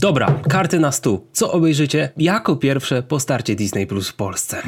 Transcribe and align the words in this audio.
Dobra, 0.00 0.40
karty 0.48 0.78
na 0.78 0.92
stół. 0.92 1.26
Co 1.32 1.52
obejrzycie 1.52 2.08
jako 2.16 2.56
pierwsze 2.56 3.02
po 3.02 3.20
starcie 3.20 3.54
Disney 3.54 3.86
Plus 3.86 4.08
w 4.08 4.14
Polsce? 4.14 4.62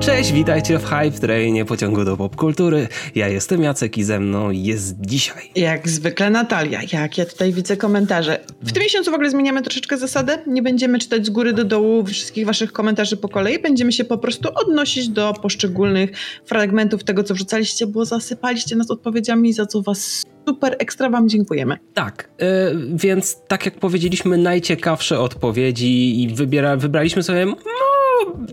Cześć, 0.00 0.32
witajcie 0.32 0.78
w 0.78 0.84
Hype 0.84 1.10
Trainie 1.20 1.64
pociągu 1.64 2.04
do 2.04 2.16
popkultury. 2.16 2.88
Ja 3.14 3.28
jestem 3.28 3.62
Jacek 3.62 3.98
i 3.98 4.04
ze 4.04 4.20
mną 4.20 4.50
jest 4.50 5.00
dzisiaj. 5.00 5.50
Jak 5.54 5.88
zwykle 5.88 6.30
Natalia, 6.30 6.80
jak 6.92 7.18
ja 7.18 7.26
tutaj 7.26 7.52
widzę 7.52 7.76
komentarze. 7.76 8.38
W 8.62 8.72
tym 8.72 8.82
miesiącu 8.82 9.10
w 9.10 9.14
ogóle 9.14 9.30
zmieniamy 9.30 9.62
troszeczkę 9.62 9.98
zasadę. 9.98 10.38
Nie 10.46 10.62
będziemy 10.62 10.98
czytać 10.98 11.26
z 11.26 11.30
góry 11.30 11.52
do 11.52 11.64
dołu 11.64 12.04
wszystkich 12.04 12.46
waszych 12.46 12.72
komentarzy 12.72 13.16
po 13.16 13.28
kolei. 13.28 13.58
Będziemy 13.58 13.92
się 13.92 14.04
po 14.04 14.18
prostu 14.18 14.48
odnosić 14.54 15.08
do 15.08 15.32
poszczególnych 15.32 16.10
fragmentów 16.46 17.04
tego, 17.04 17.22
co 17.22 17.34
wrzucaliście, 17.34 17.86
bo 17.86 18.04
zasypaliście 18.04 18.76
nas 18.76 18.90
odpowiedziami, 18.90 19.52
za 19.52 19.66
co 19.66 19.82
was 19.82 20.22
super 20.48 20.76
ekstra 20.78 21.10
wam 21.10 21.28
dziękujemy. 21.28 21.76
Tak, 21.94 22.30
yy, 22.38 22.46
więc 22.94 23.42
tak 23.48 23.64
jak 23.64 23.78
powiedzieliśmy, 23.78 24.38
najciekawsze 24.38 25.20
odpowiedzi 25.20 26.22
i 26.22 26.34
wybiera, 26.34 26.76
wybraliśmy 26.76 27.22
sobie 27.22 27.46
no, 27.46 27.56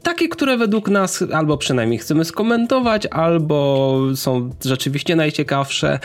takie, 0.03 0.29
które 0.29 0.57
według 0.57 0.89
nas 0.89 1.23
albo 1.33 1.57
przynajmniej 1.57 1.99
chcemy 1.99 2.25
skomentować, 2.25 3.05
albo 3.05 3.99
są 4.15 4.49
rzeczywiście 4.65 5.15
najciekawsze. 5.15 5.99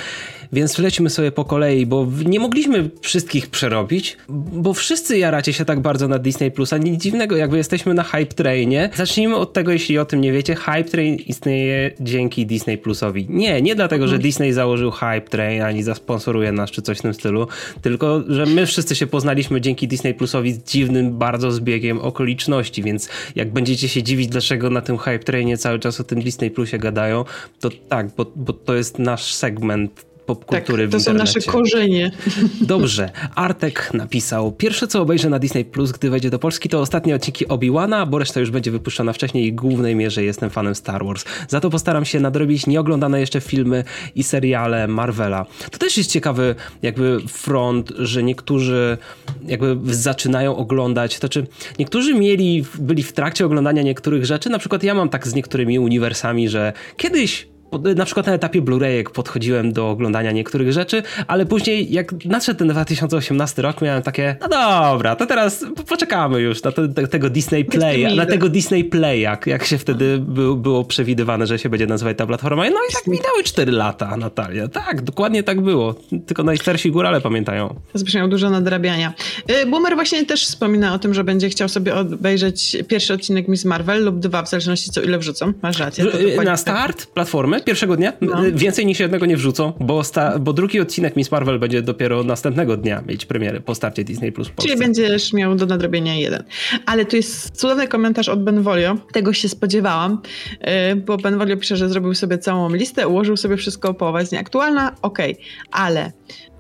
Więc 0.53 0.79
lećmy 0.79 1.11
sobie 1.11 1.33
po 1.33 1.45
kolei, 1.45 1.87
bo 1.87 2.07
nie 2.25 2.41
mogliśmy 2.41 2.91
wszystkich 3.01 3.47
przerobić, 3.51 4.17
bo 4.29 4.75
wszyscy 4.75 5.19
jaracie 5.19 5.53
się 5.53 5.65
tak 5.65 5.81
bardzo 5.81 6.09
na 6.09 6.19
Disney 6.19 6.51
Plus, 6.51 6.73
a 6.73 6.79
nic 6.79 7.03
dziwnego, 7.03 7.37
jakby 7.37 7.57
jesteśmy 7.57 7.95
na 7.95 8.03
Hype 8.03 8.35
Trainie. 8.35 8.91
Zacznijmy 8.95 9.37
od 9.37 9.53
tego, 9.53 9.73
jeśli 9.73 9.99
o 9.99 10.05
tym 10.05 10.21
nie 10.21 10.33
wiecie, 10.33 10.55
Hype 10.55 10.85
Train 10.85 11.15
istnieje 11.15 11.91
dzięki 12.01 12.47
Disney 12.47 12.79
Plusowi. 12.79 13.27
Nie, 13.31 13.63
nie 13.63 13.75
dlatego, 13.75 14.09
że. 14.09 14.19
Disney 14.19 14.53
założył 14.53 14.91
Hype 14.91 15.21
Train, 15.21 15.63
ani 15.63 15.83
zasponsoruje 15.83 16.53
nas, 16.53 16.71
czy 16.71 16.83
coś 16.83 16.99
w 16.99 17.03
tym 17.03 17.15
stylu, 17.15 17.47
tylko, 17.83 18.23
że 18.29 18.47
my 18.47 18.67
wszyscy 18.67 18.97
się 18.97 19.07
poznaliśmy 19.07 19.61
dzięki 19.61 19.89
Disney 19.89 20.15
Plusowi 20.15 20.53
z 20.53 20.65
dziwnym 20.65 21.19
bardzo 21.19 21.51
zbiegiem 21.51 22.01
okoliczności, 22.01 22.83
więc 22.83 23.09
jak 23.37 23.53
będziecie 23.53 23.89
się 23.89 24.03
dziwić, 24.03 24.29
dlaczego 24.29 24.71
na 24.71 24.81
tym 24.81 24.99
Hype 24.99 25.19
Trainie 25.19 25.59
cały 25.59 25.79
czas 25.79 26.01
o 26.01 26.05
tym 26.05 26.23
Disney 26.23 26.51
Plusie 26.51 26.79
gadają, 26.79 27.25
to 27.61 27.71
tak, 27.89 28.09
bo, 28.17 28.27
bo 28.37 28.53
to 28.53 28.75
jest 28.75 28.99
nasz 28.99 29.35
segment 29.35 30.12
popkultury 30.37 30.89
tak, 30.89 30.93
to 30.93 31.01
są 31.01 31.15
nasze 31.15 31.41
korzenie. 31.41 32.11
Dobrze. 32.61 33.11
Artek 33.35 33.91
napisał, 33.95 34.53
pierwsze 34.53 34.87
co 34.87 35.03
obejrzę 35.03 35.31
na 35.31 35.39
Disney 35.39 35.65
Plus, 35.65 35.93
gdy 35.93 36.11
wejdzie 36.11 36.31
do 36.31 36.39
Polski, 36.39 36.69
to 36.69 36.81
ostatnie 36.81 37.15
odcinki 37.15 37.49
Obi-Wana, 37.49 38.07
bo 38.07 38.19
reszta 38.19 38.41
już 38.41 38.51
będzie 38.51 38.71
wypuszczona 38.71 39.13
wcześniej 39.13 39.47
i 39.47 39.53
w 39.53 39.55
głównej 39.55 39.97
mierze 39.97 40.25
jestem 40.25 40.51
fanem 40.51 40.75
Star 40.75 41.05
Wars. 41.05 41.25
Za 41.49 41.61
to 41.61 41.71
postaram 41.71 42.05
się 42.05 42.21
nadrobić 42.21 42.67
nieoglądane 42.67 43.21
jeszcze 43.21 43.41
filmy 43.41 43.85
i 44.15 44.23
seriale 44.23 44.89
Marvela. 44.89 45.47
To 45.71 45.79
też 45.79 45.99
jest 45.99 46.11
ciekawy 46.11 46.55
jakby 46.83 47.21
front, 47.29 47.93
że 47.99 48.23
niektórzy 48.23 48.99
jakby 49.47 49.95
zaczynają 49.95 50.57
oglądać, 50.57 51.15
to 51.15 51.21
znaczy 51.21 51.47
niektórzy 51.79 52.15
mieli, 52.15 52.65
byli 52.79 53.03
w 53.03 53.13
trakcie 53.13 53.47
oglądania 53.47 53.83
niektórych 53.83 54.27
rzeczy, 54.27 54.51
na 54.51 54.59
przykład 54.59 54.83
ja 54.83 54.95
mam 54.95 55.09
tak 55.09 55.29
z 55.29 55.35
niektórymi 55.35 55.79
uniwersami, 55.79 56.49
że 56.49 56.73
kiedyś 56.97 57.52
na 57.97 58.05
przykład 58.05 58.27
na 58.27 58.33
etapie 58.33 58.63
Blu-rayek 58.63 59.11
podchodziłem 59.11 59.73
do 59.73 59.91
oglądania 59.91 60.33
niektórych 60.33 60.73
rzeczy, 60.73 61.03
ale 61.27 61.47
później 61.47 61.93
jak 61.93 62.25
nadszedł 62.25 62.59
ten 62.59 62.69
2018 62.69 63.63
rok, 63.63 63.83
miałem 63.83 64.03
takie, 64.03 64.37
no 64.41 64.49
dobra, 64.49 65.17
to 65.17 65.27
teraz 65.27 65.65
poczekamy 65.89 66.41
już 66.41 66.63
na 66.63 66.73
te, 66.73 66.89
te, 66.89 67.09
tego 67.09 67.31
Disney 67.31 67.65
Play, 67.65 68.17
na 68.17 68.27
tego 68.27 68.49
Disney 68.49 68.85
Play, 68.85 69.21
jak, 69.21 69.47
jak 69.47 69.65
się 69.65 69.79
wtedy 69.79 70.19
by, 70.19 70.57
było 70.57 70.85
przewidywane, 70.85 71.47
że 71.47 71.59
się 71.59 71.69
będzie 71.69 71.87
nazywać 71.87 72.19
ta 72.19 72.27
platforma. 72.27 72.63
No 72.63 72.81
i 72.91 72.93
tak 72.93 73.07
minęły 73.07 73.43
4 73.45 73.73
lata, 73.73 74.17
Natalia. 74.17 74.69
Tak, 74.69 75.03
dokładnie 75.03 75.43
tak 75.43 75.61
było. 75.61 75.95
Tylko 76.27 76.43
najstarsi 76.43 76.91
górale 76.91 77.21
pamiętają. 77.21 77.75
Miał 78.15 78.29
dużo 78.29 78.51
nadrabiania. 78.51 79.13
Y, 79.63 79.67
Boomer 79.67 79.95
właśnie 79.95 80.27
też 80.27 80.47
wspomina 80.47 80.95
o 80.95 80.99
tym, 80.99 81.15
że 81.15 81.25
będzie 81.25 81.49
chciał 81.49 81.69
sobie 81.69 81.95
obejrzeć 81.95 82.77
pierwszy 82.89 83.15
odcinek 83.15 83.49
Miss 83.49 83.65
Marvel 83.65 84.05
lub 84.05 84.19
dwa, 84.19 84.43
w 84.43 84.49
zależności 84.49 84.91
co 84.91 85.03
ile 85.03 85.19
wrzucą. 85.19 85.53
Masz 85.63 85.79
rację. 85.79 86.05
Y, 86.05 86.45
na 86.45 86.57
start 86.57 87.07
platformy 87.07 87.62
pierwszego 87.65 87.97
dnia. 87.97 88.13
No. 88.21 88.43
Więcej 88.53 88.87
niż 88.87 89.01
jednego 89.01 89.27
nie 89.27 89.37
wrzucą, 89.37 89.73
bo, 89.81 90.05
sta, 90.05 90.39
bo 90.39 90.53
drugi 90.53 90.81
odcinek 90.81 91.17
Miss 91.17 91.31
Marvel 91.31 91.59
będzie 91.59 91.83
dopiero 91.83 92.25
następnego 92.25 92.77
dnia 92.77 93.03
mieć 93.07 93.27
premierę 93.27 93.61
po 93.61 93.75
starcie 93.75 94.05
Disney 94.05 94.33
Plus 94.33 94.51
Czyli 94.63 94.77
będziesz 94.77 95.33
miał 95.33 95.55
do 95.55 95.67
nadrobienia 95.67 96.15
jeden. 96.15 96.43
Ale 96.87 97.05
tu 97.05 97.17
jest 97.17 97.61
cudowny 97.61 97.89
komentarz 97.89 98.29
od 98.29 98.45
Benvolio. 98.45 98.97
Tego 99.13 99.33
się 99.33 99.49
spodziewałam, 99.49 100.19
y, 100.93 100.97
bo 100.97 101.17
Benvolio 101.17 101.57
pisze, 101.57 101.77
że 101.77 101.89
zrobił 101.89 102.15
sobie 102.15 102.39
całą 102.39 102.75
listę, 102.75 103.09
ułożył 103.09 103.37
sobie 103.37 103.57
wszystko 103.57 103.95
połowa 103.95 104.21
jest 104.21 104.33
nieaktualna. 104.33 104.93
Okej, 105.03 105.33
okay. 105.33 105.45
ale 105.71 106.13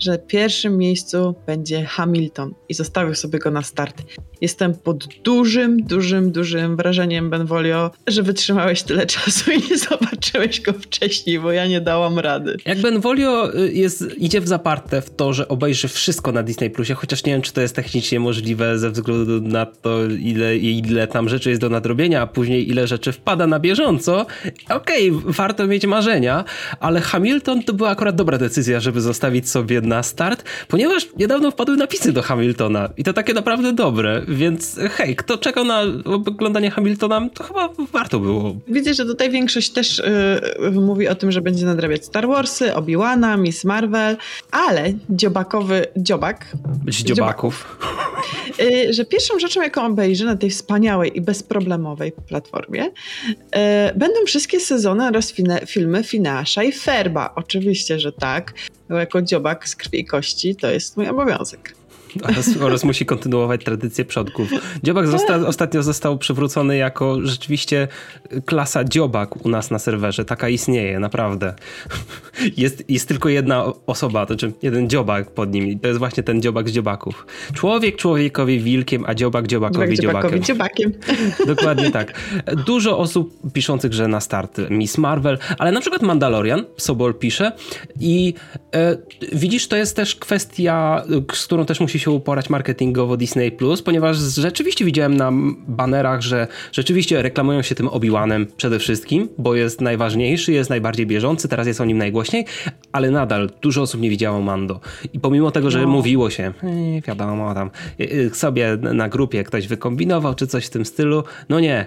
że 0.03 0.19
pierwszym 0.19 0.79
miejscu 0.79 1.35
będzie 1.47 1.85
Hamilton 1.85 2.55
i 2.69 2.75
zostawił 2.75 3.15
sobie 3.15 3.39
go 3.39 3.51
na 3.51 3.63
start. 3.63 4.03
Jestem 4.41 4.75
pod 4.75 5.07
dużym, 5.25 5.83
dużym, 5.83 6.33
dużym 6.33 6.77
wrażeniem, 6.77 7.31
Benvolio, 7.31 7.91
że 8.07 8.23
wytrzymałeś 8.23 8.83
tyle 8.83 9.07
czasu 9.07 9.51
i 9.53 9.71
nie 9.71 9.79
zobaczyłeś 9.79 10.61
go 10.61 10.73
wcześniej, 10.73 11.41
bo 11.41 11.53
ja 11.53 11.67
nie 11.67 11.81
dałam 11.81 12.19
rady. 12.19 12.57
Jak 12.67 12.81
Benvolio 12.81 13.55
y, 13.55 13.73
jest, 13.73 14.05
idzie 14.19 14.41
w 14.41 14.49
zaparte 14.49 15.03
w 15.03 15.11
to, 15.11 15.33
że 15.33 15.49
obejrzy 15.49 15.89
wszystko 15.89 16.33
na 16.33 16.43
Disney 16.43 16.71
Plusie, 16.71 16.95
chociaż 16.95 17.25
nie 17.25 17.33
wiem, 17.33 17.43
czy 17.43 17.53
to 17.53 17.61
jest 17.61 17.77
technicznie 17.77 18.21
możliwe 18.21 18.79
ze 18.79 18.91
względu 18.91 19.41
na 19.41 19.67
to, 19.67 20.05
ile, 20.07 20.57
ile 20.57 21.07
tam 21.07 21.29
rzeczy 21.29 21.51
jest 21.51 21.61
do 21.61 21.69
nadrobienia, 21.69 22.23
a 22.23 22.27
później 22.27 22.69
ile 22.69 22.87
rzeczy 22.87 23.13
wpada 23.13 23.47
na 23.47 23.61
bieżąco. 23.61 24.27
Okej, 24.71 25.11
okay, 25.11 25.33
warto 25.33 25.67
mieć 25.67 25.87
marzenia, 25.87 26.45
ale 26.81 27.01
Hamilton 27.01 27.63
to 27.63 27.73
była 27.73 27.91
akurat 27.91 28.17
dobra 28.17 28.39
decyzja, 28.39 28.81
żeby 28.81 29.01
zostawić 29.01 29.49
sobie 29.49 29.81
na 29.81 29.92
start, 30.03 30.45
ponieważ 30.69 31.09
niedawno 31.17 31.51
wpadły 31.51 31.77
napisy 31.77 32.13
do 32.13 32.23
Hamiltona 32.23 32.89
i 32.97 33.05
to 33.05 33.13
takie 33.13 33.35
naprawdę 33.35 33.73
dobre, 33.73 34.23
więc 34.29 34.79
hej, 34.91 35.17
kto 35.17 35.39
czekał 35.39 35.65
na 35.65 35.83
oglądanie 36.05 36.71
Hamiltona, 36.71 37.29
to 37.35 37.45
chyba 37.45 37.69
warto 37.93 38.21
było. 38.21 38.57
Widzę, 38.69 38.95
że 38.95 39.05
tutaj 39.05 39.31
większość 39.31 39.71
też 39.71 40.03
yy, 40.61 40.71
mówi 40.71 41.09
o 41.09 41.15
tym, 41.15 41.33
że 41.33 41.41
będzie 41.41 41.67
nadrabiać 41.67 42.05
Star 42.05 42.29
Warsy, 42.29 42.75
Obi-Wana, 42.75 43.37
Miss 43.37 43.65
Marvel, 43.65 44.17
ale 44.51 44.93
dziobakowy 45.11 45.87
dziobak. 45.97 46.47
Dziobaków. 46.87 47.79
Yy, 47.81 48.42
że 48.91 49.05
pierwszą 49.05 49.39
rzeczą, 49.39 49.63
jaką 49.63 49.87
obejrzę 49.87 50.25
na 50.25 50.37
tej 50.37 50.51
wspaniałej 50.51 51.17
i 51.17 51.21
bezproblemowej 51.21 52.13
platformie, 52.29 52.83
yy, 52.83 52.91
będą 53.95 54.25
wszystkie 54.27 54.61
sezony 54.61 55.07
oraz 55.07 55.35
filmy 55.67 56.05
Finasza 56.05 56.63
i 56.63 56.73
Ferba. 56.73 57.33
Oczywiście, 57.37 58.01
że 58.01 58.13
tak. 58.13 58.53
Jako 58.91 59.23
dziobak 59.23 59.69
z 59.69 59.77
krwi 59.77 60.01
i 60.01 60.05
kości 60.05 60.57
to 60.57 60.71
jest 60.71 60.97
mój 60.97 61.09
obowiązek. 61.09 61.82
Oraz, 62.29 62.57
oraz, 62.61 62.85
musi 62.85 63.07
kontynuować 63.07 63.65
tradycję 63.65 64.05
przodków. 64.05 64.49
Dziobak 64.83 65.09
zosta, 65.09 65.37
ostatnio 65.37 65.83
został 65.83 66.19
przywrócony 66.19 66.77
jako 66.77 67.27
rzeczywiście 67.27 67.89
klasa 68.47 68.85
dziobak 68.85 69.47
u 69.47 69.49
nas 69.49 69.71
na 69.71 69.79
serwerze. 69.79 70.25
Taka 70.25 70.49
istnieje, 70.49 70.99
naprawdę. 70.99 71.55
Jest, 72.57 72.91
jest 72.91 73.09
tylko 73.09 73.29
jedna 73.29 73.65
osoba, 73.87 74.27
to 74.27 74.35
znaczy 74.35 74.53
jeden 74.63 74.89
dziobak 74.89 75.31
pod 75.31 75.53
nim. 75.53 75.79
To 75.79 75.89
jest 75.89 75.99
właśnie 75.99 76.23
ten 76.23 76.43
dziobak 76.43 76.69
z 76.69 76.73
dziobaków. 76.73 77.27
Człowiek 77.55 77.97
człowiekowi 77.97 78.61
wilkiem, 78.61 79.05
a 79.07 79.15
dziobak 79.15 79.47
dziobakowi 79.47 79.99
dziobakiem. 79.99 80.43
dziobakiem. 80.43 80.93
Dokładnie 81.47 81.91
tak. 81.91 82.21
Dużo 82.67 82.99
osób 82.99 83.53
piszących, 83.53 83.93
że 83.93 84.09
na 84.09 84.21
start 84.21 84.61
Miss 84.71 84.99
Marvel, 84.99 85.39
ale 85.59 85.73
na 85.73 85.81
przykład 85.81 86.03
Mandalorian, 86.03 86.65
Sobol 86.77 87.15
pisze 87.15 87.53
i 88.01 88.35
e, 88.75 88.97
widzisz, 89.33 89.69
to 89.69 89.77
jest 89.77 89.97
też 89.97 90.17
kwestia, 90.17 91.05
z 91.35 91.45
którą 91.47 91.67
też 91.67 91.81
musi 91.81 91.99
się 92.03 92.11
uporać 92.11 92.51
marketingowo 92.51 93.17
Disney 93.17 93.53
Plus, 93.53 93.83
ponieważ 93.83 94.17
rzeczywiście 94.19 94.85
widziałem 94.85 95.17
na 95.17 95.33
banerach, 95.69 96.21
że 96.21 96.47
rzeczywiście 96.73 97.23
reklamują 97.23 97.63
się 97.63 97.75
tym 97.75 97.89
Obi-Wanem 97.89 98.47
przede 98.57 98.79
wszystkim, 98.79 99.29
bo 99.39 99.55
jest 99.55 99.81
najważniejszy, 99.81 100.53
jest 100.53 100.71
najbardziej 100.71 101.07
bieżący, 101.07 101.49
teraz 101.49 101.67
jest 101.67 101.81
o 101.81 101.85
nim 101.85 101.99
najgłośniej, 101.99 102.45
ale 102.93 103.11
nadal 103.11 103.51
dużo 103.61 103.83
osób 103.83 104.01
nie 104.01 104.11
widziało 104.11 104.41
Mando. 104.41 104.81
I 105.13 105.21
pomimo 105.21 105.51
tego, 105.51 105.71
że 105.71 105.83
no. 105.83 105.89
mówiło 105.89 106.31
się, 106.31 106.53
yy, 106.63 107.01
wiadomo, 107.01 107.55
tam 107.55 107.71
yy, 107.99 108.31
sobie 108.35 108.77
na 108.77 109.09
grupie 109.09 109.45
ktoś 109.45 109.69
wykombinował, 109.69 110.35
czy 110.35 110.47
coś 110.47 110.67
w 110.67 110.71
tym 110.71 110.85
stylu, 110.85 111.25
no 111.49 111.61
nie 111.61 111.87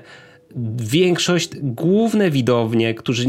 większość, 0.79 1.49
główne 1.61 2.31
widownie, 2.31 2.93
którzy 2.93 3.27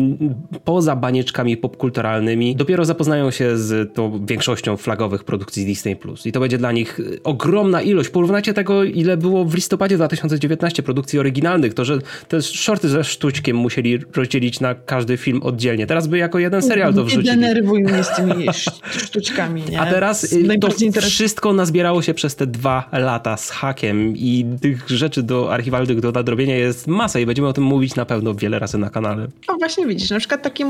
poza 0.65 0.97
banieczkami 0.97 1.57
popkulturalnymi 1.57 2.57
dopiero 2.57 2.85
zapoznają 2.85 3.31
się 3.31 3.59
z 3.59 3.95
tą 3.95 4.27
większością 4.27 4.77
flagowych 4.77 5.25
produkcji 5.25 5.65
Disney+. 5.65 5.97
I 6.25 6.33
to 6.33 6.41
będzie 6.41 6.59
dla 6.59 6.73
nich 6.73 7.01
ogromna 7.25 7.83
ilość. 7.83 8.09
Porównajcie 8.09 8.55
tego, 8.55 8.85
ile 8.85 9.17
było 9.17 9.45
w 9.45 9.55
listopadzie 9.55 9.97
2019 9.97 10.83
produkcji 10.83 11.19
oryginalnych. 11.19 11.75
To, 11.75 11.85
że 11.85 11.99
te 12.29 12.43
shorty 12.43 12.89
ze 12.89 13.05
sztućkiem 13.05 13.57
musieli 13.57 13.99
rozdzielić 14.17 14.61
na 14.61 14.75
każdy 14.75 15.17
film 15.17 15.43
oddzielnie. 15.43 15.87
Teraz 15.87 16.07
by 16.07 16.19
jako 16.19 16.39
jeden 16.39 16.63
serial 16.63 16.95
to 16.95 17.05
wrzucili. 17.05 17.29
Nie 17.29 17.37
denerwuj 17.37 17.83
mnie 17.83 18.05
z 18.05 18.17
tymi 18.17 18.47
sztućkami, 19.07 19.63
nie? 19.71 19.81
A 19.81 19.87
teraz 19.87 20.37
to 20.61 20.69
wszystko 21.01 21.53
nazbierało 21.53 22.03
się 22.03 22.15
przez 22.15 22.37
te 22.37 22.47
dwa 22.47 22.89
lata 22.93 23.37
z 23.37 23.51
hakiem 23.51 24.17
i 24.17 24.47
tych 24.61 24.89
rzeczy 24.89 25.23
do 25.23 25.53
archiwalnych 25.53 26.01
do 26.01 26.13
nadrobienia 26.13 26.57
jest 26.57 26.87
masa 26.87 27.16
i 27.21 27.27
będziemy 27.27 27.49
o 27.49 27.53
tym 27.53 27.65
mówić 27.65 27.95
na 27.95 28.05
pewno 28.05 28.35
wiele 28.35 28.59
razy 28.59 28.79
na 28.79 28.91
kanale. 28.91 29.29
O 29.49 29.55
właśnie 29.55 29.87
widzisz, 29.87 30.11
na 30.11 30.19
przykład 30.19 30.43
taki 30.43 30.65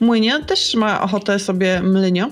młynio 0.00 0.42
też 0.42 0.74
ma 0.74 1.02
ochotę 1.02 1.38
sobie 1.38 1.82
mlynio 1.82 2.30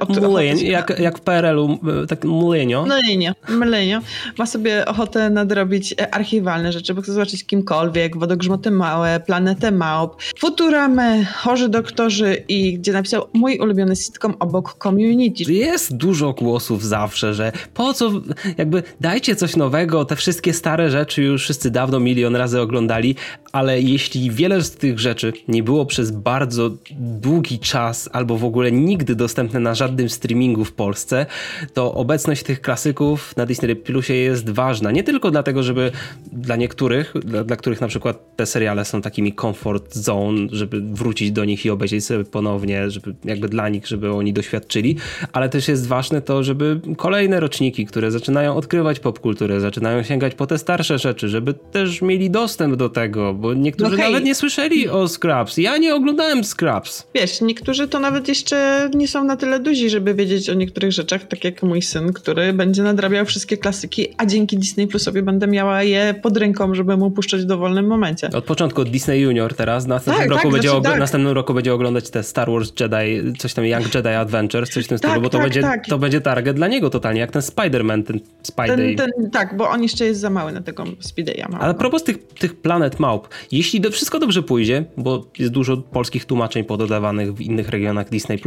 od 0.00 0.20
Mleń, 0.20 0.58
jak, 0.60 0.98
jak 0.98 1.18
w 1.18 1.20
PRL-u, 1.20 1.78
e, 2.02 2.06
tak 2.06 2.24
mlenio. 2.24 2.86
Mlenio, 2.86 3.32
mlenio. 3.48 4.00
Ma 4.38 4.46
sobie 4.46 4.86
ochotę 4.86 5.30
nadrobić 5.30 5.94
e, 6.00 6.14
archiwalne 6.14 6.72
rzeczy, 6.72 6.94
bo 6.94 7.02
chce 7.02 7.12
zobaczyć 7.12 7.46
kimkolwiek, 7.46 8.16
Wodogrzmoty 8.16 8.70
Małe, 8.70 9.20
Planetę 9.20 9.70
Małp, 9.70 10.22
Futuramę, 10.38 11.24
Chorzy 11.24 11.68
Doktorzy 11.68 12.44
i 12.48 12.78
gdzie 12.78 12.92
napisał 12.92 13.26
mój 13.32 13.58
ulubiony 13.58 13.96
sitcom 13.96 14.34
obok 14.38 14.76
Community. 14.82 15.52
Jest 15.52 15.96
dużo 15.96 16.32
głosów 16.32 16.84
zawsze, 16.84 17.34
że 17.34 17.52
po 17.74 17.94
co, 17.94 18.10
jakby 18.58 18.82
dajcie 19.00 19.36
coś 19.36 19.56
nowego, 19.56 20.04
te 20.04 20.16
wszystkie 20.16 20.52
stare 20.52 20.90
rzeczy 20.90 21.22
już 21.22 21.42
wszyscy 21.42 21.70
dawno 21.70 22.00
milion 22.00 22.36
razy 22.36 22.60
oglądali, 22.60 23.16
ale 23.52 23.80
jeśli 23.80 24.30
wiele 24.30 24.62
z 24.62 24.70
tych 24.70 24.98
rzeczy 24.98 25.32
nie 25.48 25.62
było 25.62 25.86
przez 25.86 26.10
bardzo 26.10 26.70
długi 26.98 27.58
czas 27.58 28.08
albo 28.12 28.36
w 28.36 28.44
ogóle 28.44 28.72
nigdy 28.72 29.14
dostępne 29.14 29.60
na 29.60 29.74
żadnym 29.74 30.08
streamingu 30.08 30.64
w 30.64 30.72
Polsce, 30.72 31.26
to 31.74 31.94
obecność 31.94 32.42
tych 32.42 32.60
klasyków 32.60 33.36
na 33.36 33.46
Disney 33.46 33.76
Plusie 33.76 34.14
jest 34.14 34.50
ważna. 34.50 34.90
Nie 34.90 35.02
tylko 35.02 35.30
dlatego, 35.30 35.62
żeby 35.62 35.92
dla 36.32 36.56
niektórych, 36.56 37.14
dla, 37.24 37.44
dla 37.44 37.56
których 37.56 37.80
na 37.80 37.88
przykład 37.88 38.36
te 38.36 38.46
seriale 38.46 38.84
są 38.84 39.02
takimi 39.02 39.34
comfort 39.34 39.94
zone, 39.94 40.48
żeby 40.52 40.80
wrócić 40.80 41.32
do 41.32 41.44
nich 41.44 41.64
i 41.64 41.70
obejrzeć 41.70 42.04
sobie 42.04 42.24
ponownie, 42.24 42.90
żeby 42.90 43.14
jakby 43.24 43.48
dla 43.48 43.68
nich, 43.68 43.86
żeby 43.86 44.12
oni 44.12 44.32
doświadczyli, 44.32 44.96
ale 45.32 45.48
też 45.48 45.68
jest 45.68 45.86
ważne 45.86 46.22
to, 46.22 46.42
żeby 46.42 46.80
kolejne 46.96 47.40
roczniki, 47.40 47.86
które 47.86 48.10
zaczynają 48.10 48.56
odkrywać 48.56 49.00
popkulturę, 49.00 49.60
zaczynają 49.60 50.02
sięgać 50.02 50.34
po 50.34 50.46
te 50.46 50.58
starsze 50.58 50.98
rzeczy, 50.98 51.28
żeby 51.28 51.54
też 51.54 52.02
mieli 52.02 52.30
dostęp 52.30 52.76
do 52.76 52.88
tego, 52.88 53.34
bo 53.38 53.54
niektórzy 53.54 53.96
no 53.96 53.96
nawet 53.96 54.24
nie 54.24 54.34
słyszeli 54.34 54.88
o 54.88 55.08
Scraps. 55.08 55.56
Ja 55.56 55.76
nie 55.76 55.94
oglądałem 55.94 56.44
Scraps. 56.44 57.06
Wiesz, 57.14 57.40
niektórzy 57.40 57.88
to 57.88 57.98
nawet 57.98 58.28
jeszcze 58.28 58.90
nie 58.94 59.08
są 59.08 59.24
na 59.24 59.36
tyle 59.36 59.60
duzi, 59.60 59.90
żeby 59.90 60.14
wiedzieć 60.14 60.50
o 60.50 60.54
niektórych 60.54 60.92
rzeczach, 60.92 61.24
tak 61.24 61.44
jak 61.44 61.62
mój 61.62 61.82
syn, 61.82 62.12
który 62.12 62.52
będzie 62.52 62.82
nadrabiał 62.82 63.26
wszystkie 63.26 63.56
klasyki, 63.56 64.06
a 64.16 64.26
dzięki 64.26 64.58
Disney 64.58 64.86
Plusowi 64.86 65.22
będę 65.22 65.46
miała 65.46 65.82
je 65.82 66.14
pod 66.22 66.36
ręką, 66.36 66.74
żeby 66.74 66.96
mu 66.96 67.10
puszczać 67.10 67.40
w 67.40 67.44
dowolnym 67.44 67.86
momencie. 67.86 68.30
Od 68.34 68.44
początku 68.44 68.80
od 68.80 68.90
Disney 68.90 69.20
Junior 69.20 69.54
teraz, 69.54 69.86
następnym, 69.86 70.28
tak, 70.28 70.30
roku, 70.30 70.42
tak, 70.42 70.52
będzie 70.52 70.68
znaczy, 70.68 70.84
tak. 70.84 70.98
następnym 70.98 71.32
roku 71.32 71.54
będzie 71.54 71.74
oglądać 71.74 72.10
te 72.10 72.22
Star 72.22 72.50
Wars 72.50 72.72
Jedi, 72.80 73.38
coś 73.38 73.54
tam 73.54 73.66
Young 73.66 73.94
Jedi 73.94 74.08
Adventures, 74.08 74.70
coś 74.70 74.84
w 74.84 74.88
tym 74.88 74.98
stylu, 74.98 75.12
tak, 75.12 75.22
bo 75.22 75.28
to, 75.28 75.38
tak, 75.38 75.46
będzie, 75.46 75.60
tak. 75.60 75.86
to 75.86 75.98
będzie 75.98 76.20
target 76.20 76.56
dla 76.56 76.68
niego 76.68 76.90
totalnie, 76.90 77.20
jak 77.20 77.30
ten 77.30 77.42
Spider-Man, 77.42 78.04
ten 78.04 78.20
Spidey. 78.42 78.96
Ten, 78.96 79.10
ten, 79.16 79.30
tak, 79.30 79.56
bo 79.56 79.68
on 79.68 79.82
jeszcze 79.82 80.04
jest 80.04 80.20
za 80.20 80.30
mały 80.30 80.52
na 80.52 80.60
tego 80.60 80.84
Spideya. 81.00 81.44
Ale 81.60 81.70
a 81.70 81.74
propos 81.74 82.04
tych, 82.04 82.26
tych 82.28 82.60
planet 82.60 83.00
małp, 83.00 83.27
jeśli 83.52 83.80
do, 83.80 83.90
wszystko 83.90 84.18
dobrze 84.18 84.42
pójdzie, 84.42 84.84
bo 84.96 85.26
jest 85.38 85.52
dużo 85.52 85.76
polskich 85.76 86.24
tłumaczeń 86.24 86.64
pododawanych 86.64 87.34
w 87.34 87.40
innych 87.40 87.68
regionach 87.68 88.08
Disney+, 88.08 88.38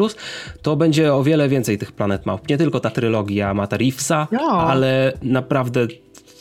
to 0.61 0.75
będzie 0.75 1.13
o 1.13 1.23
wiele 1.23 1.49
więcej 1.49 1.77
tych 1.77 1.91
planet 1.91 2.25
małp. 2.25 2.49
Nie 2.49 2.57
tylko 2.57 2.79
ta 2.79 2.89
trylogia 2.89 3.53
Mata 3.53 3.77
Reevesa, 3.77 4.27
no. 4.31 4.51
ale 4.51 5.13
naprawdę 5.21 5.87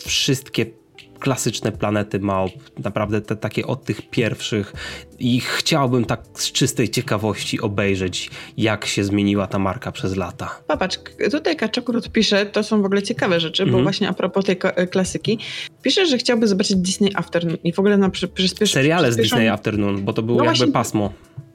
wszystkie 0.06 0.79
klasyczne 1.20 1.72
planety 1.72 2.20
małp, 2.20 2.52
naprawdę 2.84 3.20
te 3.20 3.36
takie 3.36 3.66
od 3.66 3.84
tych 3.84 4.10
pierwszych 4.10 4.72
i 5.18 5.40
chciałbym 5.40 6.04
tak 6.04 6.20
z 6.34 6.52
czystej 6.52 6.88
ciekawości 6.88 7.60
obejrzeć, 7.60 8.30
jak 8.56 8.86
się 8.86 9.04
zmieniła 9.04 9.46
ta 9.46 9.58
marka 9.58 9.92
przez 9.92 10.16
lata. 10.16 10.60
Popatrz, 10.66 10.98
tutaj 11.30 11.56
Kaczokrut 11.56 12.12
pisze, 12.12 12.46
to 12.46 12.62
są 12.62 12.82
w 12.82 12.84
ogóle 12.84 13.02
ciekawe 13.02 13.40
rzeczy, 13.40 13.62
bo 13.62 13.68
mhm. 13.68 13.82
właśnie 13.84 14.08
a 14.08 14.12
propos 14.12 14.44
tej 14.44 14.56
klasyki, 14.90 15.38
pisze, 15.82 16.06
że 16.06 16.18
chciałby 16.18 16.46
zobaczyć 16.46 16.76
Disney 16.76 17.10
Afternoon 17.14 17.58
i 17.64 17.72
w 17.72 17.78
ogóle 17.78 17.96
na 17.96 18.10
przez 18.10 18.54
Seriale 18.64 19.12
z 19.12 19.16
Disney 19.16 19.48
Afternoon, 19.48 20.04
bo 20.04 20.12
to 20.12 20.22
było 20.22 20.38
no 20.38 20.44
jakby 20.44 20.58
właśnie, 20.58 20.72
pasmo. 20.72 21.12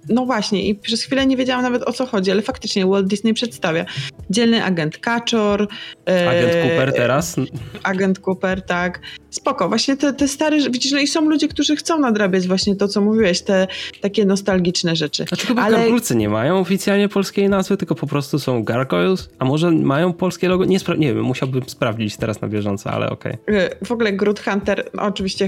No 0.09 0.25
właśnie, 0.25 0.67
i 0.67 0.75
przez 0.75 1.03
chwilę 1.03 1.25
nie 1.25 1.37
wiedziałam 1.37 1.63
nawet 1.63 1.83
o 1.83 1.93
co 1.93 2.05
chodzi, 2.05 2.31
ale 2.31 2.41
faktycznie 2.41 2.85
Walt 2.85 3.07
Disney 3.07 3.33
przedstawia 3.33 3.85
dzielny 4.29 4.63
agent 4.63 4.97
Kaczor. 4.97 5.67
Agent 6.05 6.53
e, 6.53 6.63
Cooper 6.63 6.93
teraz? 6.93 7.35
Agent 7.83 8.19
Cooper, 8.19 8.61
tak. 8.61 8.99
Spoko, 9.29 9.69
właśnie 9.69 9.97
te, 9.97 10.13
te 10.13 10.27
stare, 10.27 10.57
widzisz, 10.57 10.91
no 10.91 10.99
i 10.99 11.07
są 11.07 11.29
ludzie, 11.29 11.47
którzy 11.47 11.75
chcą 11.75 11.99
nadrabiać 11.99 12.47
właśnie 12.47 12.75
to, 12.75 12.87
co 12.87 13.01
mówiłeś, 13.01 13.41
te 13.41 13.67
takie 14.01 14.25
nostalgiczne 14.25 14.95
rzeczy. 14.95 15.25
Dlaczego 15.25 15.61
ale... 15.61 15.77
gargulcy 15.77 16.15
nie 16.15 16.29
mają 16.29 16.59
oficjalnie 16.59 17.09
polskiej 17.09 17.49
nazwy, 17.49 17.77
tylko 17.77 17.95
po 17.95 18.07
prostu 18.07 18.39
są 18.39 18.63
Gargoyles? 18.63 19.29
A 19.39 19.45
może 19.45 19.71
mają 19.71 20.13
polskie 20.13 20.47
logo? 20.47 20.65
Nie, 20.65 20.77
nie 20.97 21.13
wiem, 21.13 21.23
musiałbym 21.23 21.69
sprawdzić 21.69 22.17
teraz 22.17 22.41
na 22.41 22.47
bieżąco, 22.47 22.91
ale 22.91 23.09
okej. 23.09 23.33
Okay. 23.33 23.69
W 23.85 23.91
ogóle 23.91 24.13
Groot 24.13 24.39
Hunter, 24.39 24.89
no 24.93 25.03
oczywiście 25.03 25.47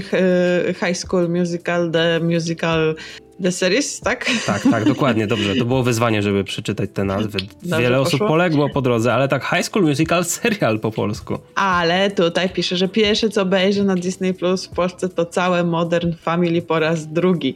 High 0.80 0.96
School 0.96 1.28
Musical, 1.28 1.90
The 1.90 2.20
Musical 2.20 2.96
The 3.42 3.52
Series, 3.52 4.00
tak? 4.00 4.26
Tak, 4.46 4.62
tak, 4.70 4.84
dokładnie, 4.84 5.26
dobrze. 5.26 5.56
To 5.56 5.64
było 5.64 5.82
wyzwanie, 5.82 6.22
żeby 6.22 6.44
przeczytać 6.44 6.90
te 6.94 7.04
nazwy. 7.04 7.38
Dobrze 7.62 7.82
Wiele 7.82 7.98
poszło. 7.98 8.16
osób 8.16 8.28
poległo 8.28 8.68
po 8.68 8.82
drodze, 8.82 9.14
ale 9.14 9.28
tak 9.28 9.44
High 9.44 9.64
School 9.64 9.84
Musical 9.84 10.24
serial 10.24 10.80
po 10.80 10.90
polsku. 10.90 11.38
Ale 11.54 12.10
tutaj 12.10 12.50
pisze, 12.50 12.76
że 12.76 12.88
pierwsze 12.88 13.28
co 13.28 13.42
obejrzę 13.42 13.84
na 13.84 13.94
Disney 13.94 14.34
Plus 14.34 14.66
w 14.66 14.68
Polsce 14.70 15.08
to 15.08 15.26
całe 15.26 15.64
Modern 15.64 16.12
Family 16.12 16.62
po 16.62 16.78
raz 16.78 17.06
drugi. 17.06 17.54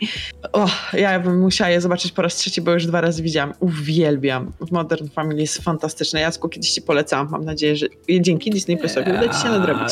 O, 0.52 0.66
ja 0.92 1.20
bym 1.20 1.40
musiała 1.40 1.70
je 1.70 1.80
zobaczyć 1.80 2.12
po 2.12 2.22
raz 2.22 2.36
trzeci, 2.36 2.60
bo 2.62 2.72
już 2.72 2.86
dwa 2.86 3.00
razy 3.00 3.22
widziałam. 3.22 3.52
Uwielbiam. 3.60 4.52
Modern 4.70 5.08
Family 5.08 5.40
jest 5.40 5.62
fantastyczne. 5.62 6.20
Jacku, 6.20 6.48
kiedyś 6.48 6.70
ci 6.70 6.82
polecam. 6.82 7.28
Mam 7.30 7.44
nadzieję, 7.44 7.76
że 7.76 7.86
dzięki 8.20 8.50
Disney 8.50 8.76
Plusowi 8.76 9.10
uda 9.10 9.28
ci 9.28 9.42
się 9.42 9.48
nadrobić. 9.48 9.88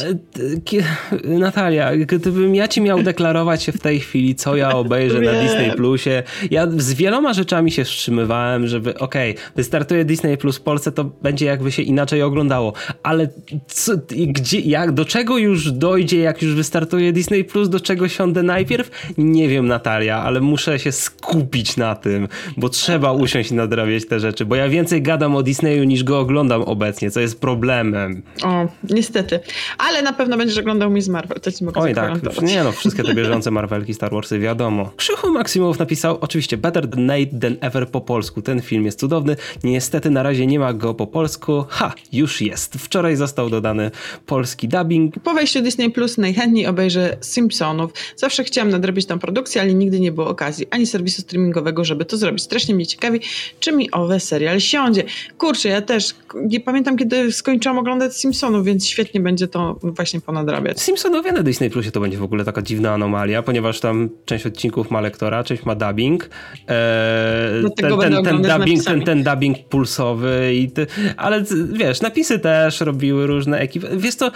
Natalia, 1.25 1.97
gdybym 1.97 2.55
ja 2.55 2.69
ci 2.69 2.81
miał 2.81 3.03
deklarować 3.03 3.63
się 3.63 3.73
w 3.73 3.81
tej 3.81 4.01
chwili, 4.01 4.35
co 4.35 4.57
ja 4.57 4.71
obejrzę 4.71 5.21
na 5.21 5.33
Disney 5.33 5.73
Plusie. 5.81 6.23
Ja 6.51 6.67
z 6.77 6.93
wieloma 6.93 7.33
rzeczami 7.33 7.71
się 7.71 7.85
wstrzymywałem, 7.85 8.67
żeby 8.67 8.99
okej, 8.99 9.31
okay, 9.33 9.45
wystartuje 9.57 10.05
Disney 10.05 10.37
Plus 10.37 10.59
w 10.59 10.61
Polsce, 10.61 10.93
to 10.93 11.05
będzie 11.05 11.47
jakby 11.47 11.73
się 11.73 11.83
inaczej 11.83 12.23
oglądało, 12.23 12.73
ale 13.03 13.29
co, 13.67 13.93
gdzie, 14.09 14.61
jak, 14.61 14.93
do 14.93 15.05
czego 15.05 15.39
już 15.39 15.73
dojdzie, 15.73 16.19
jak 16.19 16.43
już 16.43 16.55
wystartuje 16.55 17.13
Disney 17.13 17.45
Plus, 17.45 17.69
do 17.69 17.81
czego 17.81 18.09
siądę 18.09 18.43
najpierw? 18.43 18.91
Nie 19.19 19.49
wiem 19.49 19.67
Natalia, 19.67 20.23
ale 20.23 20.41
muszę 20.41 20.79
się 20.79 20.93
skupić 20.93 21.77
na 21.77 21.95
tym, 21.95 22.29
bo 22.57 22.69
trzeba 22.69 23.13
usiąść 23.13 23.51
i 23.51 23.55
nadrabiać 23.55 24.07
te 24.07 24.21
rzeczy, 24.21 24.45
bo 24.45 24.57
ja 24.57 24.69
więcej 24.69 25.03
gadam 25.03 25.37
o 25.37 25.43
Disneyu 25.43 25.85
niż 25.85 26.05
go 26.05 26.19
oglądam 26.19 26.63
obecnie, 26.63 27.11
co 27.11 27.21
jest 27.21 27.41
problemem. 27.41 28.23
O, 28.43 28.69
niestety. 28.91 29.41
Ale 29.79 30.03
na 30.03 30.13
pewno 30.13 30.37
będziesz 30.37 30.59
oglądał 30.59 30.91
Miss 30.91 31.09
Marvel, 31.09 31.41
to 31.41 31.53
ci 31.53 31.65
mogę 31.65 31.81
Oj 31.81 31.95
tak, 31.95 32.43
nie 32.43 32.65
no, 32.65 32.73
wszystkie 32.73 33.03
te 33.03 33.15
bieżące 33.15 33.51
Marvelki, 33.51 33.95
Star 33.95 34.11
Warsy, 34.11 34.39
wiadomo. 34.39 34.91
Krzychu 34.97 35.31
Napisał, 35.79 36.19
oczywiście 36.21 36.57
Better 36.57 36.91
Than 36.91 37.07
Nate 37.07 37.39
Than 37.41 37.57
Ever 37.61 37.89
po 37.89 38.01
polsku. 38.01 38.43
Ten 38.43 38.61
film 38.61 38.85
jest 38.85 39.01
cudowny. 39.01 39.37
Niestety 39.65 40.11
na 40.11 40.23
razie 40.23 40.47
nie 40.47 40.59
ma 40.59 40.73
go 40.73 40.95
po 40.95 41.07
polsku. 41.07 41.65
Ha, 41.69 41.93
już 42.13 42.41
jest. 42.41 42.75
Wczoraj 42.75 43.17
został 43.17 43.51
dodany 43.51 43.91
polski 44.27 44.69
dubbing. 44.69 45.15
Po 45.25 45.35
wejściu 45.35 45.63
Disney 45.63 45.91
Plus 45.91 46.19
najchętniej 46.19 46.67
obejrzę 46.67 47.17
Simpsonów. 47.21 47.93
Zawsze 48.17 48.45
chciałam 48.45 48.71
nadrobić 48.71 49.07
tą 49.07 49.19
produkcję, 49.19 49.63
ale 49.63 49.75
nigdy 49.75 50.01
nie 50.01 50.13
było 50.13 50.29
okazji 50.29 50.67
ani 50.71 50.87
serwisu 50.87 51.23
streamingowego, 51.23 51.85
żeby 51.85 52.05
to 52.05 52.17
zrobić. 52.17 52.43
Strasznie 52.43 52.75
mnie 52.75 52.87
ciekawi, 52.87 53.21
czy 53.61 53.73
mi 53.73 53.91
owe 53.91 54.21
serial 54.21 54.61
siądzie. 54.61 55.05
Kurczę, 55.39 55.69
ja 55.69 55.83
też 55.83 56.15
nie 56.35 56.61
pamiętam, 56.61 56.97
kiedy 56.97 57.33
skończyłam 57.33 57.79
oglądać 57.79 58.17
Simpsonów, 58.17 58.65
więc 58.65 58.87
świetnie 58.87 59.21
będzie 59.21 59.49
to 59.49 59.79
właśnie 59.83 60.21
ponadrabiać. 60.21 60.81
Simpsonowie 60.81 61.33
na 61.33 61.43
Disney 61.43 61.71
Plusie 61.71 61.91
to 61.91 62.01
będzie 62.01 62.19
w 62.19 62.23
ogóle 62.23 62.45
taka 62.45 62.63
dziwna 62.63 62.95
anomalia, 62.95 63.43
ponieważ 63.43 63.81
tam 63.81 64.09
część 64.25 64.47
odcinków 64.47 64.91
ma 64.91 65.01
lektora, 65.01 65.45
część 65.45 65.60
ma 65.67 65.75
dubbing. 65.75 66.31
Eee, 66.69 67.63
ten, 67.77 67.99
ten, 67.99 68.25
ten, 68.25 68.43
dubbing 68.43 68.85
ten, 68.85 69.03
ten 69.03 69.23
dubbing 69.23 69.59
pulsowy, 69.69 70.55
i 70.55 70.71
ty, 70.71 70.87
ale 71.17 71.45
wiesz, 71.73 72.01
napisy 72.01 72.39
też 72.39 72.81
robiły 72.81 73.27
różne 73.27 73.59
ekipy. 73.59 73.89
Wiesz 73.97 74.17
to, 74.17 74.31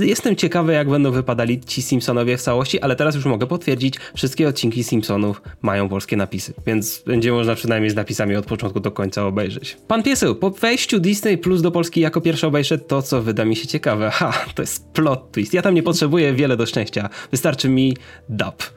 jestem 0.00 0.36
ciekawy, 0.36 0.72
jak 0.72 0.90
będą 0.90 1.10
wypadali 1.10 1.60
ci 1.60 1.82
Simpsonowie 1.82 2.36
w 2.36 2.42
całości, 2.42 2.80
ale 2.80 2.96
teraz 2.96 3.14
już 3.14 3.24
mogę 3.24 3.46
potwierdzić, 3.46 3.94
wszystkie 4.16 4.48
odcinki 4.48 4.84
Simpsonów 4.84 5.42
mają 5.62 5.88
polskie 5.88 6.16
napisy, 6.16 6.54
więc 6.66 7.02
będzie 7.06 7.32
można 7.32 7.54
przynajmniej 7.54 7.90
z 7.90 7.94
napisami 7.94 8.36
od 8.36 8.46
początku 8.46 8.80
do 8.80 8.90
końca 8.90 9.26
obejrzeć. 9.26 9.76
Pan 9.88 10.02
Pieseł, 10.02 10.34
po 10.34 10.50
wejściu 10.50 11.00
Disney 11.00 11.38
Plus 11.38 11.62
do 11.62 11.70
Polski 11.70 12.00
jako 12.00 12.20
pierwszy 12.20 12.46
obejrzę 12.46 12.78
to, 12.78 13.02
co 13.02 13.22
wyda 13.22 13.44
mi 13.44 13.56
się 13.56 13.66
ciekawe. 13.66 14.10
Ha, 14.10 14.32
to 14.54 14.62
jest 14.62 14.88
plot 14.92 15.32
twist. 15.32 15.54
Ja 15.54 15.62
tam 15.62 15.74
nie 15.74 15.82
potrzebuję 15.82 16.32
wiele 16.32 16.56
do 16.56 16.66
szczęścia. 16.66 17.08
Wystarczy 17.30 17.68
mi 17.68 17.96
dub. 18.28 18.72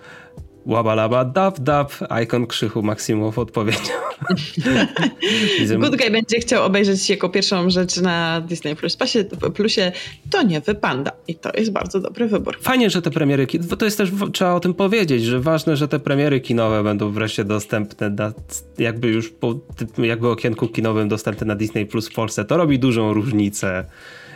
Łabalaba, 0.67 1.25
dab, 1.25 1.59
dab, 1.59 1.93
Icon 2.23 2.47
Krzychu 2.47 2.83
Maksymow 2.83 3.39
odpowiedział. 3.39 3.97
Good 5.79 5.95
Guy 5.95 6.11
będzie 6.11 6.39
chciał 6.39 6.63
obejrzeć 6.63 7.09
jako 7.09 7.29
pierwszą 7.29 7.69
rzecz 7.69 7.97
na 7.97 8.41
Disney 8.41 8.75
Plus 8.75 8.97
Plusie, 9.53 9.91
to 10.29 10.43
nie 10.43 10.61
wypanda 10.61 11.11
i 11.27 11.35
to 11.35 11.51
jest 11.57 11.71
bardzo 11.71 11.99
dobry 11.99 12.27
wybór. 12.27 12.57
Fajnie, 12.61 12.89
że 12.89 13.01
te 13.01 13.11
premiery, 13.11 13.47
to 13.79 13.85
jest 13.85 13.97
też, 13.97 14.11
trzeba 14.33 14.53
o 14.53 14.59
tym 14.59 14.73
powiedzieć, 14.73 15.23
że 15.23 15.39
ważne, 15.39 15.77
że 15.77 15.87
te 15.87 15.99
premiery 15.99 16.41
kinowe 16.41 16.83
będą 16.83 17.11
wreszcie 17.11 17.43
dostępne 17.43 18.09
na, 18.09 18.33
jakby 18.77 19.07
już 19.07 19.29
po 19.29 19.55
jakby 19.97 20.29
okienku 20.29 20.67
kinowym 20.67 21.09
dostępne 21.09 21.47
na 21.47 21.55
Disney 21.55 21.85
Plus 21.85 22.09
w 22.09 22.13
Polsce. 22.13 22.45
To 22.45 22.57
robi 22.57 22.79
dużą 22.79 23.13
różnicę 23.13 23.85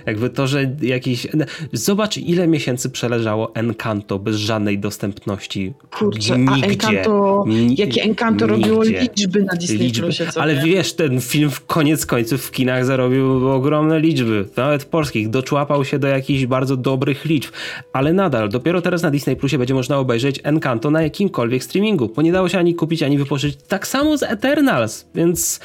Jakby 0.05 0.29
to, 0.29 0.47
że 0.47 0.75
jakiś... 0.81 1.27
Zobacz, 1.73 2.17
ile 2.17 2.47
miesięcy 2.47 2.89
przeleżało 2.89 3.55
Encanto 3.55 4.19
bez 4.19 4.35
żadnej 4.35 4.79
dostępności. 4.79 5.73
Kurczę, 5.91 6.33
a 6.33 6.55
Encanto, 6.55 7.45
jakie 7.69 8.03
Encanto 8.03 8.47
nigdzie. 8.47 8.69
robiło 8.69 8.83
liczby 8.83 9.43
na 9.43 9.53
Disney 9.53 9.77
liczby. 9.77 10.03
Plusie, 10.07 10.27
Ale 10.35 10.55
nie? 10.55 10.61
wiesz, 10.63 10.93
ten 10.93 11.21
film 11.21 11.49
w 11.49 11.65
koniec 11.65 12.05
końców 12.05 12.45
w 12.45 12.51
kinach 12.51 12.85
zarobił 12.85 13.49
ogromne 13.49 13.99
liczby, 13.99 14.45
nawet 14.57 14.85
polskich. 14.85 15.29
Doczłapał 15.29 15.85
się 15.85 15.99
do 15.99 16.07
jakichś 16.07 16.45
bardzo 16.45 16.77
dobrych 16.77 17.25
liczb, 17.25 17.51
ale 17.93 18.13
nadal, 18.13 18.49
dopiero 18.49 18.81
teraz 18.81 19.01
na 19.01 19.11
Disney 19.11 19.35
Plusie 19.35 19.57
będzie 19.57 19.73
można 19.73 19.97
obejrzeć 19.97 20.39
Encanto 20.43 20.91
na 20.91 21.01
jakimkolwiek 21.01 21.63
streamingu, 21.63 22.11
bo 22.15 22.21
nie 22.21 22.31
dało 22.31 22.49
się 22.49 22.59
ani 22.59 22.75
kupić, 22.75 23.03
ani 23.03 23.17
wypożyczyć. 23.17 23.59
Tak 23.67 23.87
samo 23.87 24.17
z 24.17 24.23
Eternals, 24.23 25.05
więc 25.15 25.59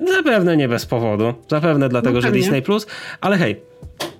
zapewne 0.00 0.56
nie 0.56 0.68
bez 0.68 0.86
powodu. 0.86 1.34
Zapewne 1.50 1.88
dlatego, 1.88 2.14
no, 2.14 2.20
że 2.20 2.32
Disney 2.32 2.62
Plus, 2.62 2.86
ale 3.20 3.36
hej, 3.36 3.56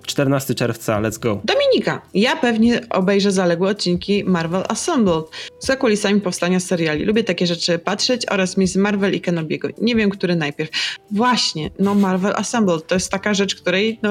14 0.05 0.55
czerwca, 0.55 1.01
let's 1.01 1.19
go. 1.19 1.41
Dominika, 1.43 2.01
ja 2.13 2.35
pewnie 2.35 2.81
obejrzę 2.89 3.31
zaległe 3.31 3.69
odcinki 3.69 4.23
Marvel 4.23 4.63
Assembled 4.69 5.25
za 5.59 5.75
kulisami 5.75 6.21
powstania 6.21 6.59
seriali. 6.59 7.05
Lubię 7.05 7.23
takie 7.23 7.47
rzeczy 7.47 7.79
patrzeć 7.79 8.25
oraz 8.31 8.57
Miss 8.57 8.75
Marvel 8.75 9.13
i 9.13 9.21
Kenobiego. 9.21 9.67
Nie 9.81 9.95
wiem, 9.95 10.09
który 10.09 10.35
najpierw. 10.35 10.69
Właśnie, 11.11 11.69
no 11.79 11.95
Marvel 11.95 12.33
Assembled 12.35 12.87
to 12.87 12.95
jest 12.95 13.11
taka 13.11 13.33
rzecz, 13.33 13.55
której 13.55 13.99
no, 14.03 14.09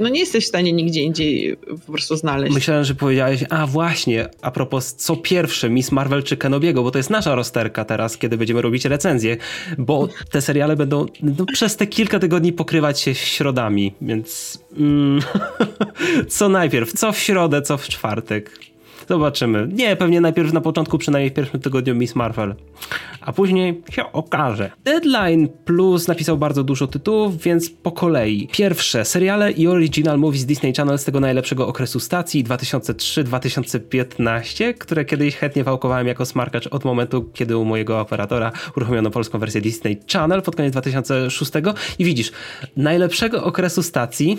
no 0.00 0.08
nie 0.08 0.20
jesteś 0.20 0.44
w 0.44 0.48
stanie 0.48 0.72
nigdzie 0.72 1.02
indziej 1.02 1.56
po 1.86 1.92
prostu 1.92 2.16
znaleźć. 2.16 2.54
Myślałem, 2.54 2.84
że 2.84 2.94
powiedziałeś, 2.94 3.44
a 3.50 3.66
właśnie, 3.66 4.28
a 4.42 4.50
propos, 4.50 4.94
co 4.94 5.16
pierwsze, 5.16 5.70
Miss 5.70 5.92
Marvel 5.92 6.22
czy 6.22 6.36
Kenobiego, 6.36 6.82
bo 6.82 6.90
to 6.90 6.98
jest 6.98 7.10
nasza 7.10 7.34
rozterka 7.34 7.84
teraz, 7.84 8.16
kiedy 8.16 8.36
będziemy 8.36 8.62
robić 8.62 8.84
recenzję, 8.84 9.36
bo 9.78 10.08
te 10.30 10.40
seriale 10.40 10.76
będą 10.76 11.06
no, 11.22 11.46
przez 11.52 11.76
te 11.76 11.86
kilka 11.86 12.18
tygodni 12.18 12.52
pokrywać 12.52 13.00
się 13.00 13.14
środami, 13.14 13.94
więc 14.00 14.58
mm, 14.76 15.20
co 16.28 16.48
najpierw, 16.48 16.92
co 16.92 17.12
w 17.12 17.18
środę, 17.18 17.62
co 17.62 17.76
w 17.76 17.88
czwartek. 17.88 18.68
Zobaczymy. 19.08 19.68
Nie, 19.72 19.96
pewnie 19.96 20.20
najpierw 20.20 20.52
na 20.52 20.60
początku, 20.60 20.98
przynajmniej 20.98 21.30
w 21.30 21.34
pierwszym 21.34 21.60
tygodniu 21.60 21.94
Miss 21.94 22.16
Marvel, 22.16 22.54
a 23.20 23.32
później 23.32 23.82
się 23.90 24.12
okaże. 24.12 24.70
Deadline 24.84 25.48
Plus 25.64 26.08
napisał 26.08 26.38
bardzo 26.38 26.64
dużo 26.64 26.86
tytułów, 26.86 27.42
więc 27.42 27.70
po 27.70 27.92
kolei. 27.92 28.48
Pierwsze, 28.52 29.04
seriale 29.04 29.52
i 29.52 29.66
original 29.66 30.18
movies 30.18 30.44
Disney 30.44 30.74
Channel 30.74 30.98
z 30.98 31.04
tego 31.04 31.20
najlepszego 31.20 31.68
okresu 31.68 32.00
stacji 32.00 32.44
2003-2015, 32.44 34.74
które 34.74 35.04
kiedyś 35.04 35.36
chętnie 35.36 35.64
wałkowałem 35.64 36.06
jako 36.06 36.26
smarkacz 36.26 36.66
od 36.66 36.84
momentu, 36.84 37.30
kiedy 37.34 37.56
u 37.56 37.64
mojego 37.64 38.00
operatora 38.00 38.52
uruchomiono 38.76 39.10
polską 39.10 39.38
wersję 39.38 39.60
Disney 39.60 39.98
Channel 40.12 40.42
pod 40.42 40.56
koniec 40.56 40.72
2006 40.72 41.52
i 41.98 42.04
widzisz, 42.04 42.32
najlepszego 42.76 43.44
okresu 43.44 43.82
stacji 43.82 44.38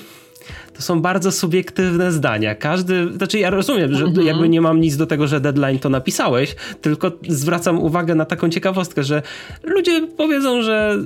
to 0.79 0.83
są 0.83 1.01
bardzo 1.01 1.31
subiektywne 1.31 2.11
zdania. 2.11 2.55
Każdy, 2.55 3.13
znaczy 3.13 3.39
ja 3.39 3.49
rozumiem, 3.49 3.95
że 3.95 4.05
mhm. 4.05 4.27
jakby 4.27 4.49
nie 4.49 4.61
mam 4.61 4.81
nic 4.81 4.97
do 4.97 5.05
tego, 5.05 5.27
że 5.27 5.41
deadline 5.41 5.79
to 5.79 5.89
napisałeś, 5.89 6.55
tylko 6.81 7.11
zwracam 7.27 7.79
uwagę 7.79 8.15
na 8.15 8.25
taką 8.25 8.49
ciekawostkę, 8.49 9.03
że 9.03 9.21
ludzie 9.63 10.07
powiedzą, 10.17 10.61
że 10.61 10.97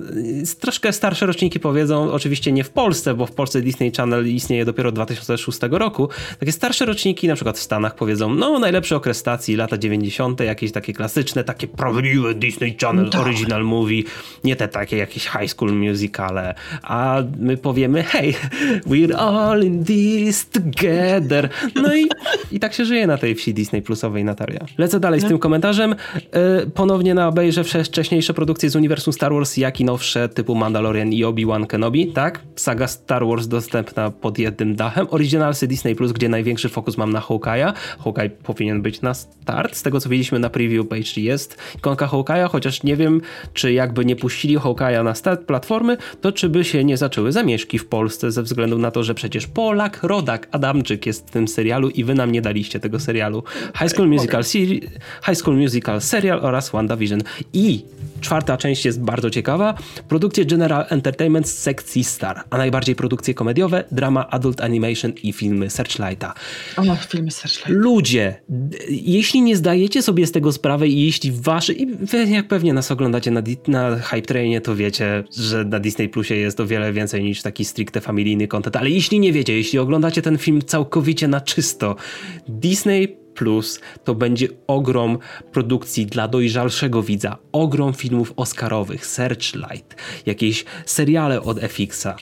troszkę 0.60 0.94
starsze 0.94 1.26
roczniki 1.26 1.60
powiedzą, 1.60 2.12
oczywiście 2.12 2.52
nie 2.52 2.64
w 2.64 2.70
Polsce, 2.70 3.14
bo 3.14 3.26
w 3.26 3.32
Polsce 3.32 3.62
Disney 3.62 3.92
Channel 3.92 4.28
istnieje 4.28 4.66
dopiero 4.66 4.90
od 4.90 4.96
2006 4.96 5.60
roku. 5.72 6.10
Takie 6.40 6.52
starsze 6.52 6.86
roczniki, 6.86 7.28
na 7.28 7.36
przykład 7.36 7.58
w 7.58 7.62
Stanach 7.62 7.96
powiedzą, 7.96 8.34
no 8.34 8.60
najlepszy 8.60 8.96
okres 8.96 9.18
stacji, 9.18 9.56
lata 9.56 9.78
90., 9.78 10.40
jakieś 10.40 10.72
takie 10.72 10.94
klasyczne, 10.94 11.44
takie 11.44 11.68
prawdziwe 11.68 12.34
Disney 12.34 12.78
Channel 12.82 13.10
tak. 13.10 13.22
original 13.22 13.64
movie, 13.64 14.04
nie 14.44 14.56
te 14.56 14.68
takie 14.68 14.98
jakieś 14.98 15.24
high 15.24 15.50
school 15.50 15.74
musicale, 15.74 16.56
a 16.84 17.18
my 17.40 17.58
powiemy, 17.58 18.04
hey, 18.04 18.34
we're 18.86 19.16
all 19.16 19.63
in 19.64 19.86
this 19.86 20.50
together. 20.50 21.50
No 21.76 21.96
i, 21.96 22.10
i 22.52 22.60
tak 22.60 22.74
się 22.74 22.86
żyje 22.86 23.08
na 23.08 23.18
tej 23.18 23.36
wsi 23.36 23.54
Disney 23.54 23.82
Plusowej, 23.82 24.24
Natalia. 24.24 24.66
Lecę 24.78 25.00
dalej 25.00 25.22
z 25.22 25.26
tym 25.26 25.40
komentarzem. 25.40 25.96
E, 26.32 26.66
ponownie 26.66 27.14
na 27.14 27.28
obejrzę 27.28 27.64
wcześniejsze 27.64 28.34
produkcje 28.34 28.70
z 28.70 28.76
uniwersum 28.76 29.14
Star 29.14 29.34
Wars, 29.34 29.58
jak 29.58 29.80
i 29.80 29.86
nowsze 29.86 30.30
typu 30.30 30.56
Mandalorian 30.56 31.14
i 31.14 31.24
Obi-Wan 31.24 31.68
Kenobi, 31.68 32.08
tak? 32.08 32.40
Saga 32.56 32.88
Star 32.88 33.26
Wars 33.26 33.48
dostępna 33.48 34.12
pod 34.12 34.40
jednym 34.40 34.76
dachem. 34.76 35.08
Originalsy 35.10 35.68
Disney 35.68 35.96
Plus, 35.96 36.12
gdzie 36.12 36.30
największy 36.30 36.70
fokus 36.70 36.98
mam 36.98 37.12
na 37.12 37.20
Hawkeye'a. 37.20 37.74
Hawkeye 38.00 38.30
powinien 38.30 38.82
być 38.82 39.02
na 39.02 39.14
start. 39.14 39.76
Z 39.76 39.84
tego 39.84 40.00
co 40.00 40.10
widzieliśmy 40.10 40.40
na 40.40 40.50
preview 40.50 40.88
page 40.88 41.22
jest 41.22 41.58
ikonka 41.78 42.08
Hawkeye'a, 42.08 42.50
chociaż 42.50 42.84
nie 42.84 42.96
wiem, 42.96 43.22
czy 43.54 43.74
jakby 43.74 44.06
nie 44.06 44.16
puścili 44.16 44.58
Hawkeye'a 44.58 45.04
na 45.04 45.16
start 45.16 45.46
platformy, 45.46 45.98
to 46.22 46.32
czy 46.32 46.50
by 46.50 46.64
się 46.64 46.84
nie 46.84 46.98
zaczęły 46.98 47.32
zamieszki 47.32 47.80
w 47.80 47.86
Polsce 47.86 48.32
ze 48.32 48.44
względu 48.44 48.78
na 48.78 48.92
to, 48.92 49.04
że 49.04 49.14
przecież 49.14 49.48
Polak, 49.54 50.00
rodak, 50.04 50.48
Adamczyk 50.52 51.06
jest 51.06 51.28
w 51.28 51.32
tym 51.32 51.48
serialu 51.48 51.90
i 51.90 52.04
wy 52.04 52.16
nam 52.16 52.32
nie 52.32 52.42
daliście 52.42 52.80
tego 52.80 53.00
serialu. 53.00 53.44
High 53.80 53.92
School 53.92 54.10
Musical, 54.10 54.44
High 55.26 55.38
School 55.38 55.58
Musical 55.58 56.02
serial 56.02 56.40
oraz 56.40 56.70
WandaVision. 56.70 57.24
I 57.54 57.86
czwarta 58.22 58.58
część 58.58 58.86
jest 58.86 59.02
bardzo 59.02 59.30
ciekawa. 59.30 59.74
Produkcje 60.08 60.46
General 60.46 60.86
Entertainment 60.90 61.50
z 61.50 61.58
sekcji 61.58 62.04
Star, 62.04 62.44
a 62.50 62.58
najbardziej 62.58 62.96
produkcje 62.96 63.34
komediowe, 63.34 63.84
drama, 63.92 64.30
adult 64.30 64.62
animation 64.62 65.12
i 65.24 65.34
filmy 65.34 65.70
Searchlighta. 65.70 66.34
O, 66.78 66.96
filmy 66.96 67.32
Searchlighta. 67.32 67.70
Ludzie, 67.74 68.42
jeśli 68.90 69.42
nie 69.42 69.56
zdajecie 69.56 70.02
sobie 70.02 70.28
z 70.28 70.32
tego 70.32 70.52
sprawy 70.52 70.88
i 70.88 71.06
jeśli 71.06 71.32
wasze, 71.32 71.74
i 71.74 71.86
wy 71.86 72.26
jak 72.26 72.48
pewnie 72.48 72.74
nas 72.74 72.92
oglądacie 72.92 73.32
na, 73.32 73.42
na 73.68 73.96
Hype 73.98 74.22
Trainie, 74.22 74.62
to 74.62 74.76
wiecie, 74.76 75.24
że 75.38 75.66
na 75.66 75.80
Disney 75.80 76.10
Plusie 76.10 76.36
jest 76.36 76.60
o 76.60 76.66
wiele 76.66 76.94
więcej 76.94 77.24
niż 77.24 77.42
taki 77.42 77.66
stricte 77.66 78.02
familijny 78.02 78.48
content, 78.48 78.76
ale 78.76 78.90
jeśli 78.90 79.20
nie 79.20 79.33
wiecie, 79.34 79.54
jeśli 79.54 79.80
oglądacie 79.80 80.22
ten 80.22 80.38
film 80.38 80.62
całkowicie 80.62 81.28
na 81.28 81.42
czysto, 81.42 81.96
Disney 82.48 83.24
Plus 83.34 83.80
to 84.04 84.16
będzie 84.16 84.48
ogrom 84.68 85.18
produkcji 85.52 86.06
dla 86.06 86.28
dojrzalszego 86.28 87.04
widza, 87.04 87.38
ogrom 87.52 87.94
filmów 87.94 88.34
oscarowych, 88.36 89.06
Searchlight, 89.06 89.96
jakieś 90.26 90.66
seriale 90.86 91.42
od 91.42 91.60
FX-a. 91.60 92.10
E, 92.12 92.16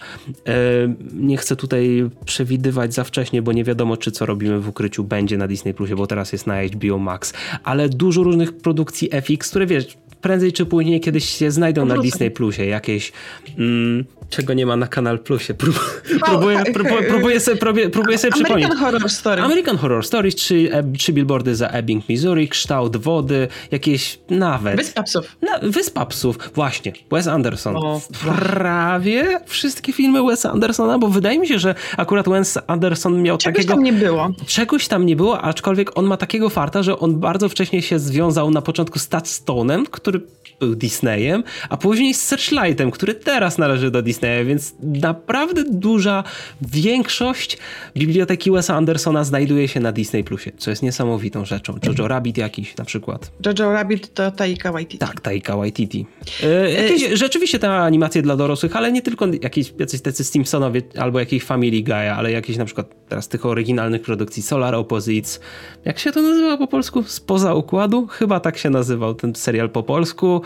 nie 1.14 1.38
chcę 1.38 1.56
tutaj 1.56 2.10
przewidywać 2.26 2.94
za 2.94 3.04
wcześnie, 3.04 3.42
bo 3.42 3.52
nie 3.52 3.64
wiadomo, 3.64 3.98
czy 3.98 4.12
co 4.12 4.26
robimy 4.26 4.60
w 4.60 4.70
ukryciu. 4.70 5.04
Będzie 5.04 5.38
na 5.38 5.48
Disney 5.48 5.74
Plusie, 5.74 5.96
bo 5.96 6.08
teraz 6.08 6.32
jest 6.32 6.48
na 6.48 6.64
HBO 6.64 6.98
Max, 6.98 7.34
ale 7.64 7.90
dużo 7.90 8.24
różnych 8.24 8.58
produkcji 8.58 9.10
FX, 9.12 9.50
które 9.50 9.66
wiesz, 9.66 9.98
prędzej 10.22 10.54
czy 10.54 10.66
później 10.66 11.02
kiedyś 11.02 11.30
się 11.30 11.52
znajdą 11.52 11.86
na 11.86 11.98
Disney 11.98 12.32
Plusie, 12.32 12.66
jakieś 12.66 13.12
mm, 13.58 14.06
czego 14.32 14.54
nie 14.54 14.66
ma 14.66 14.76
na 14.76 14.88
Kanal 14.88 15.20
Plusie. 15.20 15.54
Prób, 15.54 16.04
próbuję, 16.26 16.64
próbuję, 16.74 17.04
próbuję 17.10 17.40
sobie, 17.40 17.58
próbuję, 17.58 17.90
próbuję 17.90 18.18
sobie 18.18 18.32
przypomnieć. 18.32 18.66
American 18.66 18.92
Horror 18.92 19.10
Stories. 19.10 19.46
American 19.46 19.78
Horror 19.78 20.06
Stories, 20.06 20.36
trzy, 20.36 20.70
e, 20.72 20.94
trzy 20.98 21.14
billboardy 21.14 21.56
za 21.56 21.68
Ebbing, 21.68 22.10
Missouri, 22.10 22.50
kształt 22.50 22.98
wody, 22.98 23.48
jakieś 23.72 24.20
nawet... 24.30 24.78
Wyspa 24.78 25.04
Psów. 25.04 25.38
Na, 25.42 25.70
Wyspa 25.70 26.06
Psów, 26.06 26.38
właśnie. 26.56 26.94
Wes 27.12 27.28
Anderson. 27.28 27.76
O, 27.78 28.02
Prawie 28.22 29.40
wszystkie 29.46 29.94
filmy 29.94 30.24
Wes 30.24 30.46
Andersona, 30.46 31.00
bo 31.00 31.08
wydaje 31.08 31.40
mi 31.40 31.48
się, 31.48 31.60
że 31.60 31.76
akurat 31.98 32.30
Wes 32.30 32.58
Anderson 32.68 33.22
miał 33.22 33.38
czegoś 33.38 33.66
takiego... 33.66 33.74
Czegoś 33.74 33.86
tam 33.86 34.00
nie 34.00 34.06
było. 34.06 34.32
Czegoś 34.48 34.88
tam 34.88 35.06
nie 35.06 35.16
było, 35.16 35.42
aczkolwiek 35.42 35.98
on 35.98 36.06
ma 36.06 36.18
takiego 36.18 36.50
farta, 36.50 36.84
że 36.84 37.00
on 37.00 37.20
bardzo 37.20 37.50
wcześnie 37.50 37.82
się 37.82 38.00
związał 38.00 38.52
na 38.52 38.62
początku 38.62 39.00
z 39.00 39.10
Touchstone'em, 39.10 39.84
który 39.92 40.11
sort 40.12 40.41
był 40.62 40.76
Disneyem, 40.76 41.44
a 41.70 41.78
później 41.78 42.14
z 42.14 42.22
Searchlightem, 42.22 42.92
który 42.92 43.14
teraz 43.14 43.58
należy 43.58 43.92
do 43.92 44.02
Disneya, 44.02 44.46
więc 44.46 44.74
naprawdę 44.80 45.64
duża 45.70 46.24
większość 46.62 47.58
biblioteki 47.96 48.52
Wesa 48.52 48.76
Andersona 48.76 49.24
znajduje 49.24 49.68
się 49.68 49.80
na 49.80 49.92
Disney 49.92 50.24
Plusie, 50.24 50.52
co 50.58 50.70
jest 50.70 50.84
niesamowitą 50.84 51.46
rzeczą. 51.46 51.80
Jojo 51.84 52.08
Rabbit 52.08 52.38
jakiś 52.38 52.78
na 52.78 52.86
przykład. 52.86 53.32
Jojo 53.46 53.74
Rabbit 53.74 54.14
to 54.14 54.32
Taika 54.32 54.72
Waititi. 54.72 54.98
Tak, 54.98 55.22
Taika 55.22 55.58
Waititi. 55.58 56.06
E, 56.44 56.72
jakieś, 56.72 57.04
e... 57.04 57.18
Rzeczywiście 57.18 57.60
te 57.60 57.72
animacje 57.72 58.22
dla 58.22 58.36
dorosłych, 58.36 58.76
ale 58.76 58.92
nie 58.92 59.02
tylko 59.02 59.28
jakieś 59.42 59.74
jacyś 59.80 60.02
tacy 60.02 60.24
Simpsonowie 60.24 60.82
albo 60.98 61.20
jakieś 61.20 61.44
Family 61.44 61.84
Guy, 61.84 62.12
ale 62.12 62.32
jakieś 62.32 62.58
na 62.58 62.66
przykład 62.66 62.88
teraz 63.10 63.28
tych 63.28 63.46
oryginalnych 63.46 64.02
produkcji 64.02 64.44
Solar 64.44 64.76
Opposites. 64.76 65.40
Jak 65.86 66.00
się 66.00 66.12
to 66.12 66.22
nazywa 66.22 66.58
po 66.58 66.68
polsku? 66.68 67.04
Spoza 67.04 67.54
układu? 67.54 68.08
Chyba 68.08 68.40
tak 68.40 68.58
się 68.58 68.70
nazywał 68.70 69.16
ten 69.16 69.36
serial 69.36 69.70
po 69.70 69.84
polsku 69.84 70.42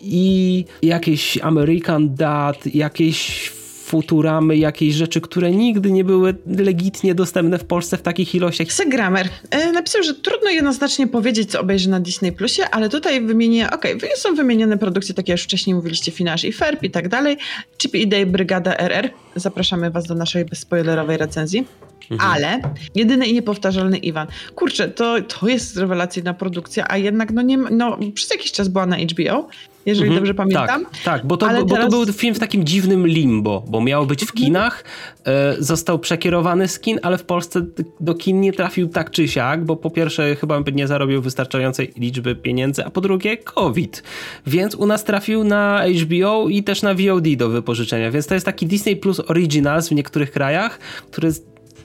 i 0.00 0.64
jakieś 0.82 1.38
American 1.42 2.14
Dad, 2.14 2.66
jakieś 2.74 3.50
Futuramy, 3.88 4.56
jakieś 4.56 4.94
rzeczy, 4.94 5.20
które 5.20 5.50
nigdy 5.50 5.90
nie 5.90 6.04
były 6.04 6.34
legitnie 6.46 7.14
dostępne 7.14 7.58
w 7.58 7.64
Polsce 7.64 7.96
w 7.96 8.02
takich 8.02 8.34
ilościach. 8.34 8.72
Segramer 8.72 9.28
e, 9.50 9.72
napisał, 9.72 10.02
że 10.02 10.14
trudno 10.14 10.50
jednoznacznie 10.50 11.06
powiedzieć, 11.06 11.50
co 11.50 11.60
obejrzy 11.60 11.90
na 11.90 12.00
Disney 12.00 12.32
Plusie, 12.32 12.62
ale 12.70 12.88
tutaj 12.88 13.20
wymienię, 13.20 13.70
okej, 13.70 13.96
okay, 13.96 14.10
są 14.16 14.34
wymienione 14.34 14.78
produkcje, 14.78 15.14
takie 15.14 15.32
jak 15.32 15.38
już 15.38 15.44
wcześniej 15.44 15.76
mówiliście, 15.76 16.12
Finasz 16.12 16.44
i 16.44 16.52
Ferb 16.52 16.82
i 16.82 16.90
tak 16.90 17.08
dalej, 17.08 17.36
Chip 17.78 17.94
i 17.94 18.08
Day 18.08 18.26
Brygada 18.26 18.76
RR. 18.76 19.10
Zapraszamy 19.36 19.90
was 19.90 20.06
do 20.06 20.14
naszej 20.14 20.44
bezspoilerowej 20.44 21.16
recenzji. 21.16 21.66
Mhm. 22.10 22.30
Ale 22.30 22.60
jedyny 22.94 23.26
i 23.26 23.34
niepowtarzalny 23.34 23.98
Iwan. 23.98 24.26
Kurczę, 24.54 24.88
to, 24.88 25.16
to 25.22 25.48
jest 25.48 25.76
rewelacyjna 25.76 26.34
produkcja, 26.34 26.84
a 26.88 26.96
jednak 26.96 27.30
no 27.32 27.42
nie, 27.42 27.56
no, 27.56 27.98
przez 28.14 28.30
jakiś 28.30 28.52
czas 28.52 28.68
była 28.68 28.86
na 28.86 28.96
HBO 28.96 29.48
jeżeli 29.88 30.08
mhm, 30.08 30.20
dobrze 30.20 30.34
pamiętam. 30.34 30.84
Tak, 30.84 31.02
tak 31.04 31.26
bo, 31.26 31.36
to, 31.36 31.48
bo, 31.48 31.64
bo 31.64 31.76
to 31.76 31.88
był 31.88 32.12
film 32.12 32.34
w 32.34 32.38
takim 32.38 32.64
dziwnym 32.64 33.06
limbo, 33.06 33.64
bo 33.68 33.80
miał 33.80 34.06
być 34.06 34.20
w 34.20 34.22
mhm. 34.22 34.36
kinach, 34.36 34.84
e, 35.24 35.56
został 35.58 35.98
przekierowany 35.98 36.68
z 36.68 36.80
kin, 36.80 36.98
ale 37.02 37.18
w 37.18 37.24
Polsce 37.24 37.66
do 38.00 38.14
kin 38.14 38.40
nie 38.40 38.52
trafił 38.52 38.88
tak 38.88 39.10
czy 39.10 39.28
siak, 39.28 39.64
bo 39.64 39.76
po 39.76 39.90
pierwsze 39.90 40.36
chyba 40.36 40.62
nie 40.72 40.86
zarobił 40.86 41.22
wystarczającej 41.22 41.92
liczby 41.96 42.34
pieniędzy, 42.34 42.84
a 42.84 42.90
po 42.90 43.00
drugie 43.00 43.36
COVID. 43.36 44.02
Więc 44.46 44.74
u 44.74 44.86
nas 44.86 45.04
trafił 45.04 45.44
na 45.44 45.82
HBO 46.02 46.48
i 46.48 46.62
też 46.62 46.82
na 46.82 46.94
VOD 46.94 47.36
do 47.36 47.48
wypożyczenia, 47.48 48.10
więc 48.10 48.26
to 48.26 48.34
jest 48.34 48.46
taki 48.46 48.66
Disney 48.66 48.96
Plus 48.96 49.20
Originals 49.20 49.88
w 49.88 49.92
niektórych 49.92 50.30
krajach, 50.30 50.78
który 51.10 51.32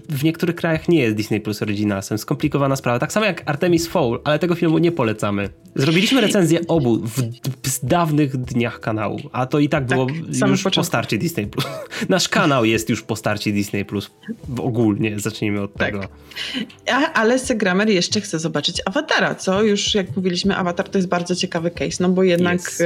w 0.09 0.23
niektórych 0.23 0.55
krajach 0.55 0.89
nie 0.89 0.99
jest 0.99 1.15
Disney 1.15 1.41
Plus 1.41 1.61
Originalsem. 1.61 2.17
Skomplikowana 2.17 2.75
sprawa. 2.75 2.99
Tak 2.99 3.13
samo 3.13 3.25
jak 3.25 3.43
Artemis 3.45 3.87
Fowl, 3.87 4.21
ale 4.23 4.39
tego 4.39 4.55
filmu 4.55 4.77
nie 4.77 4.91
polecamy. 4.91 5.49
Zrobiliśmy 5.75 6.21
recenzję 6.21 6.59
obu 6.67 6.99
w, 6.99 7.21
w 7.63 7.85
dawnych 7.85 8.37
dniach 8.37 8.79
kanału, 8.79 9.19
a 9.31 9.45
to 9.45 9.59
i 9.59 9.69
tak 9.69 9.85
było 9.85 10.07
tak, 10.39 10.49
już 10.49 10.63
po 10.63 10.83
starcie 10.83 11.17
Disney 11.17 11.47
Plus. 11.47 11.65
Nasz 12.09 12.29
kanał 12.29 12.65
jest 12.65 12.89
już 12.89 13.01
po 13.01 13.15
starcie 13.15 13.51
Disney 13.51 13.85
Plus. 13.85 14.11
Ogólnie, 14.57 15.19
zacznijmy 15.19 15.61
od 15.61 15.73
tak. 15.73 15.87
tego. 15.87 16.07
A, 16.91 17.13
ale 17.13 17.39
Segramer 17.39 17.89
jeszcze 17.89 18.21
chce 18.21 18.39
zobaczyć 18.39 18.81
Awatara, 18.85 19.35
co 19.35 19.63
już 19.63 19.95
jak 19.95 20.15
mówiliśmy, 20.15 20.55
Avatar 20.55 20.89
to 20.89 20.97
jest 20.97 21.07
bardzo 21.07 21.35
ciekawy 21.35 21.71
case, 21.71 21.97
no 21.99 22.09
bo 22.09 22.23
jednak 22.23 22.59
yes. 22.59 22.81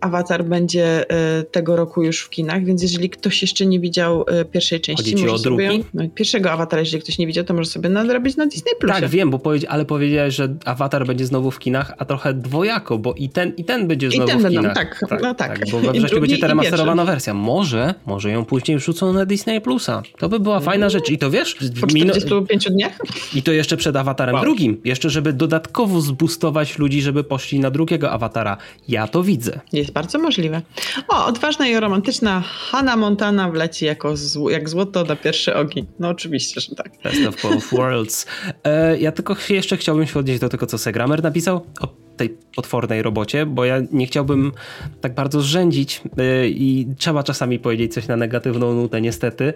Avatar 0.00 0.44
będzie 0.44 1.10
e, 1.10 1.42
tego 1.42 1.76
roku 1.76 2.02
już 2.02 2.20
w 2.20 2.30
kinach, 2.30 2.64
więc 2.64 2.82
jeżeli 2.82 3.10
ktoś 3.10 3.42
jeszcze 3.42 3.66
nie 3.66 3.80
widział 3.80 4.24
e, 4.28 4.44
pierwszej 4.44 4.80
części, 4.80 5.14
drugi? 5.14 5.42
Sobie, 5.42 5.84
no, 5.94 6.04
pierwszego 6.14 6.50
Avatara, 6.50 6.80
jeżeli 6.80 7.02
ktoś 7.02 7.18
nie 7.18 7.26
widział, 7.26 7.44
to 7.44 7.54
może 7.54 7.70
sobie 7.70 7.88
nadrobić 7.88 8.36
na 8.36 8.46
Disney 8.46 8.72
Plus. 8.80 8.92
Tak, 8.92 9.08
wiem, 9.08 9.30
bo 9.30 9.38
powiedz, 9.38 9.64
ale 9.68 9.84
powiedziałeś, 9.84 10.34
że 10.34 10.54
Avatar 10.64 11.06
będzie 11.06 11.26
znowu 11.26 11.50
w 11.50 11.58
kinach, 11.58 11.92
a 11.98 12.04
trochę 12.04 12.34
dwojako, 12.34 12.98
bo 12.98 13.14
i 13.14 13.28
ten, 13.28 13.52
i 13.56 13.64
ten 13.64 13.88
będzie 13.88 14.10
znowu 14.10 14.24
I 14.24 14.32
ten 14.32 14.38
w 14.38 14.48
kinach. 14.48 14.62
Będą, 14.62 14.74
tak, 14.74 15.00
tak, 15.08 15.22
no 15.22 15.34
tak. 15.34 15.58
tak 15.58 15.70
bo 15.70 15.80
we 15.80 15.92
wrześniu 15.92 16.20
będzie 16.20 16.38
ta 16.38 16.46
remasterowana 16.46 17.04
wersja. 17.04 17.34
Może, 17.34 17.94
może 18.06 18.30
ją 18.30 18.44
później 18.44 18.78
wrzucą 18.78 19.12
na 19.12 19.26
Disney 19.26 19.60
Plusa. 19.60 20.02
To 20.18 20.28
by 20.28 20.40
była 20.40 20.60
fajna 20.60 20.90
rzecz. 20.90 21.10
I 21.10 21.18
to 21.18 21.30
wiesz... 21.30 21.56
Po 21.80 21.86
45 21.86 22.64
dniach? 22.70 22.98
I 23.34 23.42
to 23.42 23.52
jeszcze 23.52 23.76
przed 23.76 23.96
Avatarem 23.96 24.34
wow. 24.34 24.44
drugim. 24.44 24.80
Jeszcze, 24.84 25.10
żeby 25.10 25.32
dodatkowo 25.32 26.00
zbustować 26.00 26.78
ludzi, 26.78 27.02
żeby 27.02 27.24
poszli 27.24 27.60
na 27.60 27.70
drugiego 27.70 28.10
Awatara. 28.10 28.56
Ja 28.88 29.06
to 29.06 29.22
widzę. 29.22 29.60
Jest 29.72 29.89
bardzo 29.90 30.18
możliwe. 30.18 30.62
O, 31.08 31.26
odważna 31.26 31.68
i 31.68 31.80
romantyczna 31.80 32.40
Hannah 32.40 32.96
Montana 32.96 33.50
wleci 33.50 33.84
jako 33.84 34.16
zł 34.16 34.48
jak 34.48 34.68
złoto 34.68 35.04
na 35.04 35.16
pierwszy 35.16 35.54
ogień. 35.54 35.86
No 35.98 36.08
oczywiście, 36.08 36.60
że 36.60 36.74
tak. 36.74 36.92
Best 37.04 37.26
of 37.26 37.42
both 37.42 37.70
worlds. 37.72 38.26
E, 38.64 38.98
ja 38.98 39.12
tylko 39.12 39.36
jeszcze 39.50 39.76
chciałbym 39.76 40.06
się 40.06 40.18
odnieść 40.18 40.40
do 40.40 40.48
tego, 40.48 40.66
co 40.66 40.78
Segramer 40.78 41.22
napisał. 41.22 41.66
O 41.80 42.09
tej 42.20 42.36
potwornej 42.56 43.02
robocie, 43.02 43.46
bo 43.46 43.64
ja 43.64 43.76
nie 43.92 44.06
chciałbym 44.06 44.52
tak 45.00 45.14
bardzo 45.14 45.40
zrzędzić 45.40 46.02
yy, 46.16 46.48
i 46.48 46.86
trzeba 46.98 47.22
czasami 47.22 47.58
powiedzieć 47.58 47.94
coś 47.94 48.08
na 48.08 48.16
negatywną 48.16 48.74
nutę, 48.74 49.00
niestety. 49.00 49.52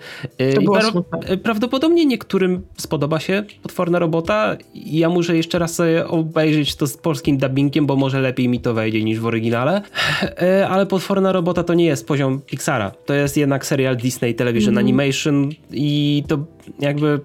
Było 0.64 1.02
pra 1.02 1.36
prawdopodobnie 1.42 2.06
niektórym 2.06 2.62
spodoba 2.76 3.20
się 3.20 3.42
potworna 3.62 3.98
robota 3.98 4.56
i 4.74 4.98
ja 4.98 5.08
muszę 5.08 5.36
jeszcze 5.36 5.58
raz 5.58 5.74
sobie 5.74 6.08
obejrzeć 6.08 6.76
to 6.76 6.86
z 6.86 6.96
polskim 6.96 7.38
dubbingiem, 7.38 7.86
bo 7.86 7.96
może 7.96 8.20
lepiej 8.20 8.48
mi 8.48 8.60
to 8.60 8.74
wejdzie 8.74 9.04
niż 9.04 9.20
w 9.20 9.26
oryginale, 9.26 9.82
ale 10.68 10.86
potworna 10.86 11.32
robota 11.32 11.62
to 11.62 11.74
nie 11.74 11.84
jest 11.84 12.06
poziom 12.06 12.40
Pixara. 12.40 12.90
To 12.90 13.14
jest 13.14 13.36
jednak 13.36 13.66
serial 13.66 13.96
Disney 13.96 14.34
Television 14.34 14.74
mm. 14.74 14.84
Animation 14.84 15.50
i 15.72 16.22
to 16.28 16.38
jakby 16.78 17.20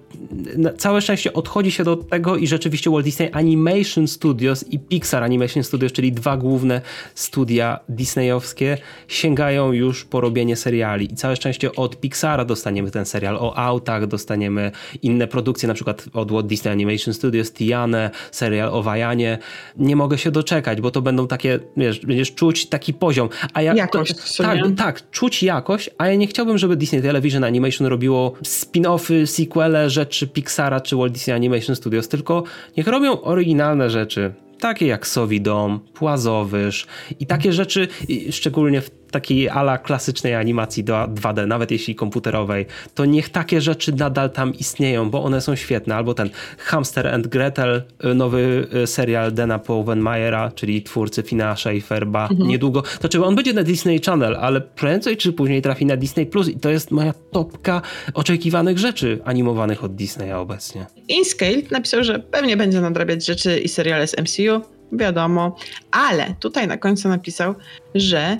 całe 0.78 1.02
szczęście 1.02 1.32
odchodzi 1.32 1.70
się 1.70 1.84
do 1.84 1.96
tego 1.96 2.36
i 2.36 2.46
rzeczywiście 2.46 2.90
Walt 2.90 3.04
Disney 3.04 3.30
Animation 3.32 4.08
Studios 4.08 4.64
i 4.70 4.78
Pixar 4.78 5.22
Animation 5.22 5.64
Studios, 5.64 5.92
czyli 5.92 6.12
dwa 6.12 6.36
główne 6.36 6.80
studia 7.14 7.80
disneyowskie, 7.88 8.78
sięgają 9.08 9.72
już 9.72 10.04
po 10.04 10.20
robienie 10.20 10.56
seriali. 10.56 11.12
I 11.12 11.16
całe 11.16 11.36
szczęście 11.36 11.72
od 11.72 12.00
Pixara 12.00 12.44
dostaniemy 12.44 12.90
ten 12.90 13.04
serial 13.04 13.36
o 13.36 13.58
autach, 13.58 14.06
dostaniemy 14.06 14.72
inne 15.02 15.26
produkcje, 15.26 15.68
na 15.68 15.74
przykład 15.74 16.04
od 16.12 16.32
Walt 16.32 16.46
Disney 16.46 16.72
Animation 16.72 17.14
Studios, 17.14 17.52
Tianę, 17.52 18.10
serial 18.30 18.68
o 18.68 18.82
Wajanie. 18.82 19.38
Nie 19.76 19.96
mogę 19.96 20.18
się 20.18 20.30
doczekać, 20.30 20.80
bo 20.80 20.90
to 20.90 21.02
będą 21.02 21.26
takie, 21.26 21.58
wiesz, 21.76 22.00
będziesz 22.00 22.34
czuć 22.34 22.66
taki 22.66 22.94
poziom. 22.94 23.28
A 23.54 23.62
ja, 23.62 23.74
jakość. 23.74 24.36
To, 24.36 24.42
tak, 24.42 24.58
tak, 24.76 25.10
czuć 25.10 25.42
jakość, 25.42 25.90
a 25.98 26.06
ja 26.06 26.14
nie 26.14 26.26
chciałbym, 26.26 26.58
żeby 26.58 26.76
Disney 26.76 27.02
Television 27.02 27.44
Animation 27.44 27.86
robiło 27.86 28.32
spin-offy, 28.42 29.26
sequele 29.30 29.90
rzeczy 29.90 30.26
Pixara 30.26 30.80
czy 30.80 30.96
Walt 30.96 31.12
Disney 31.12 31.36
Animation 31.36 31.76
Studios, 31.76 32.08
tylko 32.08 32.44
niech 32.76 32.86
robią 32.86 33.20
oryginalne 33.20 33.90
rzeczy 33.90 34.32
takie 34.60 34.86
jak 34.86 35.06
Sowi 35.06 35.40
Dom, 35.40 35.80
Płazowyż 35.94 36.86
i 37.20 37.26
takie 37.26 37.52
rzeczy, 37.52 37.88
szczególnie 38.30 38.80
w 38.80 38.90
takiej 39.10 39.48
ala 39.48 39.78
klasycznej 39.78 40.34
animacji 40.34 40.84
do 40.84 40.94
2D, 40.94 41.46
nawet 41.46 41.70
jeśli 41.70 41.94
komputerowej, 41.94 42.66
to 42.94 43.04
niech 43.04 43.28
takie 43.28 43.60
rzeczy 43.60 43.92
nadal 43.92 44.30
tam 44.30 44.54
istnieją, 44.54 45.10
bo 45.10 45.24
one 45.24 45.40
są 45.40 45.56
świetne. 45.56 45.96
Albo 45.96 46.14
ten 46.14 46.30
Hamster 46.58 47.06
and 47.06 47.26
Gretel, 47.26 47.82
y, 48.04 48.14
nowy 48.14 48.68
y, 48.82 48.86
serial 48.86 49.32
Dana 49.32 49.58
Powenmayera, 49.58 50.52
czyli 50.54 50.82
twórcy 50.82 51.22
Fina 51.22 51.56
Schaeferba, 51.56 52.28
mhm. 52.30 52.48
niedługo. 52.48 52.82
To 53.00 53.08
czy 53.08 53.24
on 53.24 53.34
będzie 53.34 53.52
na 53.52 53.62
Disney 53.62 54.00
Channel, 54.00 54.36
ale 54.36 54.60
prędzej 54.60 55.16
czy 55.16 55.32
później 55.32 55.62
trafi 55.62 55.86
na 55.86 55.96
Disney 55.96 56.26
Plus 56.26 56.48
i 56.48 56.60
to 56.60 56.70
jest 56.70 56.90
moja 56.90 57.14
topka 57.32 57.82
oczekiwanych 58.14 58.78
rzeczy 58.78 59.18
animowanych 59.24 59.84
od 59.84 59.94
Disneya 59.94 60.32
obecnie. 60.32 60.86
InScale 61.08 61.62
napisał, 61.70 62.04
że 62.04 62.18
pewnie 62.18 62.56
będzie 62.56 62.80
nadrabiać 62.80 63.26
rzeczy 63.26 63.58
i 63.58 63.68
seriale 63.68 64.06
z 64.06 64.16
MCU, 64.18 64.80
wiadomo, 64.92 65.56
ale 65.90 66.34
tutaj 66.40 66.68
na 66.68 66.76
końcu 66.76 67.08
napisał, 67.08 67.54
że 67.94 68.38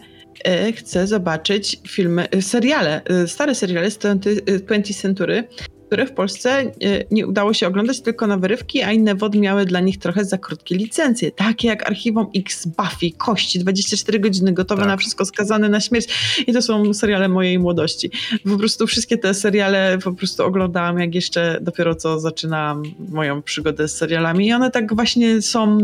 chcę 0.76 1.06
zobaczyć 1.06 1.80
filmy, 1.88 2.30
e, 2.30 2.42
seriale, 2.42 3.02
e, 3.04 3.26
stare 3.28 3.54
seriale 3.54 3.90
z 3.90 3.98
20 3.98 4.94
Century, 4.94 5.44
które 5.90 6.06
w 6.06 6.12
Polsce 6.12 6.50
e, 6.50 6.72
nie 7.10 7.26
udało 7.26 7.54
się 7.54 7.66
oglądać 7.66 8.00
tylko 8.00 8.26
na 8.26 8.36
wyrywki, 8.36 8.82
a 8.82 8.92
inne 8.92 9.14
wody 9.14 9.38
miały 9.38 9.64
dla 9.64 9.80
nich 9.80 9.98
trochę 9.98 10.24
za 10.24 10.38
krótkie 10.38 10.76
licencje. 10.76 11.30
Takie 11.30 11.68
jak 11.68 11.86
Archiwum 11.86 12.26
X, 12.36 12.66
Buffy, 12.66 13.10
Kości, 13.18 13.58
24 13.58 14.20
godziny 14.20 14.52
gotowe 14.52 14.80
tak. 14.80 14.88
na 14.88 14.96
wszystko, 14.96 15.24
skazane 15.24 15.68
na 15.68 15.80
śmierć. 15.80 16.08
I 16.46 16.52
to 16.52 16.62
są 16.62 16.94
seriale 16.94 17.28
mojej 17.28 17.58
młodości. 17.58 18.10
Po 18.50 18.58
prostu 18.58 18.86
wszystkie 18.86 19.18
te 19.18 19.34
seriale 19.34 19.98
po 20.04 20.12
prostu 20.12 20.44
oglądałam, 20.44 20.98
jak 20.98 21.14
jeszcze 21.14 21.58
dopiero 21.62 21.94
co 21.94 22.20
zaczynałam 22.20 22.82
moją 23.08 23.42
przygodę 23.42 23.88
z 23.88 23.96
serialami. 23.96 24.46
I 24.46 24.52
one 24.52 24.70
tak 24.70 24.94
właśnie 24.94 25.42
są 25.42 25.78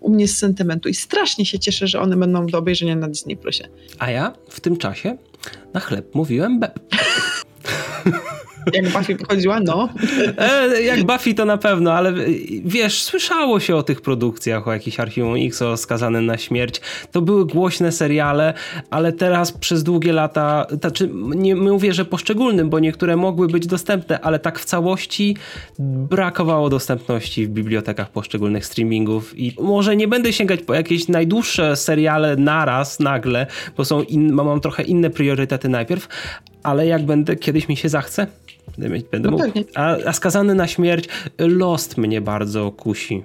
u 0.00 0.10
mnie 0.10 0.28
z 0.28 0.38
sentymentu. 0.38 0.88
I 0.88 0.94
strasznie 0.94 1.46
się 1.46 1.58
cieszę, 1.58 1.86
że 1.86 2.00
one 2.00 2.16
będą 2.16 2.46
do 2.46 2.58
obejrzenia 2.58 2.96
na 2.96 3.08
Disney 3.08 3.36
Plusie. 3.36 3.68
A 3.98 4.10
ja 4.10 4.32
w 4.48 4.60
tym 4.60 4.76
czasie 4.76 5.16
na 5.74 5.80
chleb 5.80 6.14
mówiłem 6.14 6.60
be. 6.60 6.70
Jak 8.72 8.88
Buffy 8.92 9.14
wychodziła, 9.14 9.60
no. 9.60 9.88
E, 10.38 10.82
jak 10.82 11.04
Buffy 11.04 11.34
to 11.34 11.44
na 11.44 11.58
pewno, 11.58 11.92
ale 11.92 12.12
wiesz, 12.64 13.02
słyszało 13.02 13.60
się 13.60 13.76
o 13.76 13.82
tych 13.82 14.00
produkcjach, 14.00 14.68
o 14.68 14.72
jakichś 14.72 15.00
Archiwum 15.00 15.34
X, 15.38 15.62
o 15.62 15.76
skazanym 15.76 16.26
na 16.26 16.38
śmierć. 16.38 16.80
To 17.12 17.22
były 17.22 17.46
głośne 17.46 17.92
seriale, 17.92 18.54
ale 18.90 19.12
teraz 19.12 19.52
przez 19.52 19.82
długie 19.82 20.12
lata, 20.12 20.66
znaczy 20.80 21.10
nie 21.14 21.56
mówię, 21.56 21.94
że 21.94 22.04
poszczególnym, 22.04 22.70
bo 22.70 22.78
niektóre 22.78 23.16
mogły 23.16 23.48
być 23.48 23.66
dostępne, 23.66 24.20
ale 24.20 24.38
tak 24.38 24.58
w 24.58 24.64
całości 24.64 25.36
brakowało 25.78 26.70
dostępności 26.70 27.46
w 27.46 27.50
bibliotekach 27.50 28.10
poszczególnych 28.10 28.66
streamingów 28.66 29.38
i 29.38 29.56
może 29.60 29.96
nie 29.96 30.08
będę 30.08 30.32
sięgać 30.32 30.62
po 30.62 30.74
jakieś 30.74 31.08
najdłuższe 31.08 31.76
seriale 31.76 32.36
naraz, 32.36 33.00
nagle, 33.00 33.46
bo 33.76 33.84
są 33.84 34.02
in, 34.02 34.32
mam 34.32 34.60
trochę 34.60 34.82
inne 34.82 35.10
priorytety 35.10 35.68
najpierw, 35.68 36.08
ale 36.64 36.86
jak 36.86 37.06
będę, 37.06 37.36
kiedyś 37.36 37.68
mi 37.68 37.76
się 37.76 37.88
zachce, 37.88 38.26
będę 39.12 39.30
no 39.30 39.30
mógł. 39.30 39.44
A, 39.74 39.96
a, 40.06 40.12
skazany 40.12 40.54
na 40.54 40.66
śmierć 40.66 41.08
Lost 41.38 41.98
mnie 41.98 42.20
bardzo 42.20 42.70
kusi. 42.70 43.24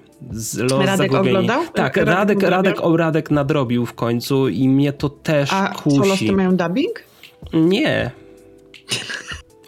Lost 0.57 0.85
Radek 0.85 1.11
zagubieni. 1.11 1.29
oglądał? 1.29 1.61
Tak, 1.73 1.97
Radek, 1.97 2.41
Radek, 2.43 2.77
Radek 2.95 3.31
nadrobił 3.31 3.85
w 3.85 3.93
końcu 3.93 4.47
i 4.47 4.69
mnie 4.69 4.93
to 4.93 5.09
też 5.09 5.53
a 5.53 5.67
kusi. 5.67 5.97
A 5.97 6.01
co 6.01 6.07
Losty 6.07 6.31
mają 6.31 6.57
dubbing? 6.57 7.03
Nie. 7.53 8.11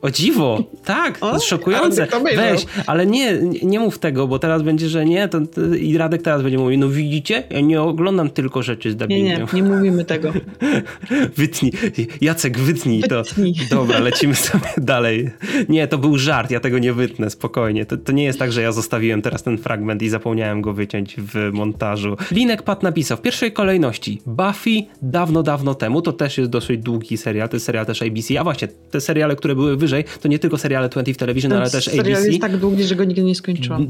O 0.01 0.12
dziwo, 0.12 0.63
tak, 0.95 1.17
o, 1.21 1.39
szokujące. 1.39 2.08
Weź, 2.36 2.65
ale 2.88 3.06
nie, 3.06 3.38
nie 3.63 3.80
mów 3.80 3.99
tego, 3.99 4.27
bo 4.27 4.39
teraz 4.39 4.62
będzie, 4.62 4.89
że 4.89 5.06
nie, 5.06 5.27
to, 5.27 5.41
to, 5.41 5.75
i 5.75 5.97
Radek 5.97 6.21
teraz 6.21 6.41
będzie 6.41 6.58
mówił, 6.58 6.80
no 6.80 6.89
widzicie, 6.89 7.43
ja 7.49 7.62
nie 7.62 7.82
oglądam 7.82 8.30
tylko 8.30 8.63
rzeczy 8.63 8.91
z 8.91 8.95
dubbingiem. 8.95 9.47
Nie, 9.54 9.62
nie, 9.62 9.62
nie 9.62 9.75
mówimy 9.75 10.06
tego. 10.06 10.34
wytnij, 11.38 11.71
Jacek, 12.21 12.60
wytnij, 12.60 13.01
wytnij 13.01 13.01
to. 13.10 13.23
Dobra, 13.75 13.99
lecimy 13.99 14.36
sobie 14.36 14.69
dalej. 14.77 15.30
Nie, 15.69 15.88
to 15.88 15.97
był 15.97 16.17
żart, 16.17 16.51
ja 16.51 16.60
tego 16.60 16.80
nie 16.80 16.93
wytnę, 16.93 17.30
spokojnie. 17.30 17.86
To, 17.86 17.97
to 17.97 18.12
nie 18.12 18.23
jest 18.23 18.39
tak, 18.39 18.51
że 18.51 18.62
ja 18.62 18.71
zostawiłem 18.71 19.21
teraz 19.21 19.43
ten 19.43 19.58
fragment 19.58 20.01
i 20.01 20.10
zapomniałem 20.10 20.62
go 20.62 20.73
wyciąć 20.73 21.15
w 21.17 21.49
montażu. 21.54 22.17
Linek 22.32 22.63
Pat 22.63 22.84
napisał 22.84 23.17
w 23.17 23.21
pierwszej 23.21 23.51
kolejności 23.51 24.21
Buffy 24.25 24.84
dawno, 25.01 25.43
dawno 25.43 25.75
temu, 25.75 26.01
to 26.01 26.13
też 26.13 26.38
jest 26.38 26.49
dosyć 26.49 26.82
długi 26.82 27.17
serial, 27.17 27.49
to 27.49 27.56
jest 27.56 27.65
serial 27.65 27.86
też 27.86 28.01
ABC, 28.01 28.39
a 28.39 28.43
właśnie, 28.43 28.67
te 28.67 29.01
seriale, 29.01 29.36
które 29.36 29.56
były 29.56 29.77
wyżej 29.77 30.04
to 30.21 30.27
nie 30.27 30.39
tylko 30.39 30.58
seriale 30.82 30.89
20 30.89 31.20
Television, 31.20 31.54
ale 31.54 31.70
też 31.70 31.86
serial 31.86 32.06
ABC. 32.06 32.28
jest 32.28 32.41
tak 32.41 32.58
długi, 32.58 32.84
że 32.84 32.96
go 32.96 33.04
nigdy 33.04 33.24
nie 33.24 33.36
skończyłam. 33.36 33.88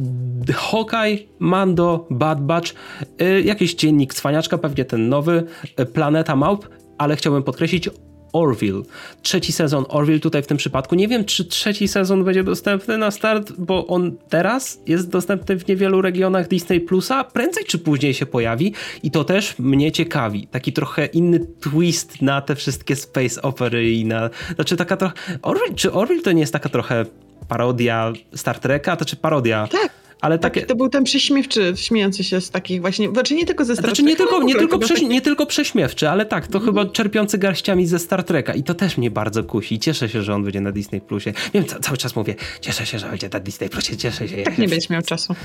Hawkeye, 0.54 1.18
Mando, 1.40 2.08
Bad 2.10 2.46
Batch, 2.46 2.74
y, 3.22 3.42
jakiś 3.42 3.76
dziennik 3.76 4.14
cwaniaczka, 4.14 4.58
pewnie 4.58 4.86
ten 4.86 5.10
nowy, 5.10 5.44
y, 5.80 5.86
Planeta 5.86 6.36
Małp, 6.36 6.70
ale 6.98 7.16
chciałbym 7.16 7.44
podkreślić 7.44 7.90
Orville. 8.34 8.82
Trzeci 9.22 9.52
sezon 9.52 9.86
Orville 9.90 10.20
tutaj 10.20 10.44
w 10.44 10.48
tym 10.48 10.58
przypadku. 10.58 10.96
Nie 10.96 11.08
wiem, 11.08 11.26
czy 11.26 11.46
trzeci 11.46 11.88
sezon 11.88 12.24
będzie 12.24 12.44
dostępny 12.44 12.98
na 12.98 13.12
start, 13.12 13.52
bo 13.58 13.88
on 13.88 14.16
teraz 14.30 14.80
jest 14.88 15.10
dostępny 15.10 15.60
w 15.60 15.68
niewielu 15.68 16.02
regionach 16.02 16.48
Disney 16.48 16.80
Plusa. 16.80 17.24
Prędzej 17.24 17.66
czy 17.66 17.80
później 17.80 18.14
się 18.14 18.26
pojawi 18.26 18.74
i 19.04 19.12
to 19.12 19.24
też 19.24 19.60
mnie 19.60 19.92
ciekawi. 19.92 20.48
Taki 20.48 20.74
trochę 20.74 21.06
inny 21.06 21.40
twist 21.40 22.22
na 22.22 22.42
te 22.42 22.56
wszystkie 22.56 22.96
space 22.96 23.42
opery 23.42 23.92
i 23.92 24.06
na... 24.06 24.30
Znaczy 24.56 24.78
taka 24.78 24.98
trochę... 24.98 25.14
Orville, 25.42 25.76
czy 25.76 25.92
Orville 25.92 26.22
to 26.22 26.32
nie 26.32 26.42
jest 26.42 26.54
taka 26.54 26.70
trochę 26.70 27.06
parodia 27.48 28.14
Star 28.36 28.60
Treka? 28.60 28.96
To 28.96 29.06
czy 29.06 29.16
parodia? 29.16 29.68
Tak. 29.72 30.01
Ale 30.22 30.40
to 30.40 30.76
był 30.76 30.90
ten 30.90 31.04
prześmiewczy, 31.04 31.74
śmiejący 31.76 32.24
się 32.24 32.42
z 32.42 32.50
takich 32.50 32.82
właśnie, 32.82 33.10
znaczy 33.10 33.36
nie 33.36 33.46
tylko 33.46 33.66
ze 33.66 33.76
Star 33.76 33.86
Znaczy 33.86 34.04
nie 34.04 34.16
Treka, 34.16 34.32
tylko, 34.32 34.46
nie, 34.46 34.56
tylko 34.56 34.80
prześ, 34.80 35.00
taki- 35.00 35.08
nie 35.08 35.22
tylko 35.22 35.46
prześmiewczy, 35.46 36.10
ale 36.10 36.26
tak, 36.26 36.48
to 36.48 36.60
chyba 36.60 36.86
czerpiący 36.86 37.38
garściami 37.38 37.88
ze 37.88 38.00
Star 38.00 38.24
Treka 38.24 38.54
i 38.54 38.64
to 38.64 38.74
też 38.74 38.98
mnie 38.98 39.12
bardzo 39.12 39.44
kusi. 39.44 39.80
Cieszę 39.80 40.10
się, 40.10 40.24
że 40.24 40.36
on 40.36 40.44
będzie 40.44 40.62
na 40.62 40.72
Disney 40.72 41.02
Plusie. 41.02 41.34
Wiem, 41.54 41.66
ca 41.66 41.80
cały 41.80 41.98
czas 41.98 42.16
mówię, 42.16 42.36
cieszę 42.62 42.86
się, 42.86 43.00
że 43.00 43.10
będzie 43.10 43.30
na 43.34 43.40
Disney 43.40 43.70
Plusie, 43.70 43.98
cieszę 43.98 44.28
się. 44.28 44.38
Tak 44.44 44.58
nie 44.58 44.68
będziesz 44.68 44.90
miał 44.90 45.02
czasu. 45.02 45.36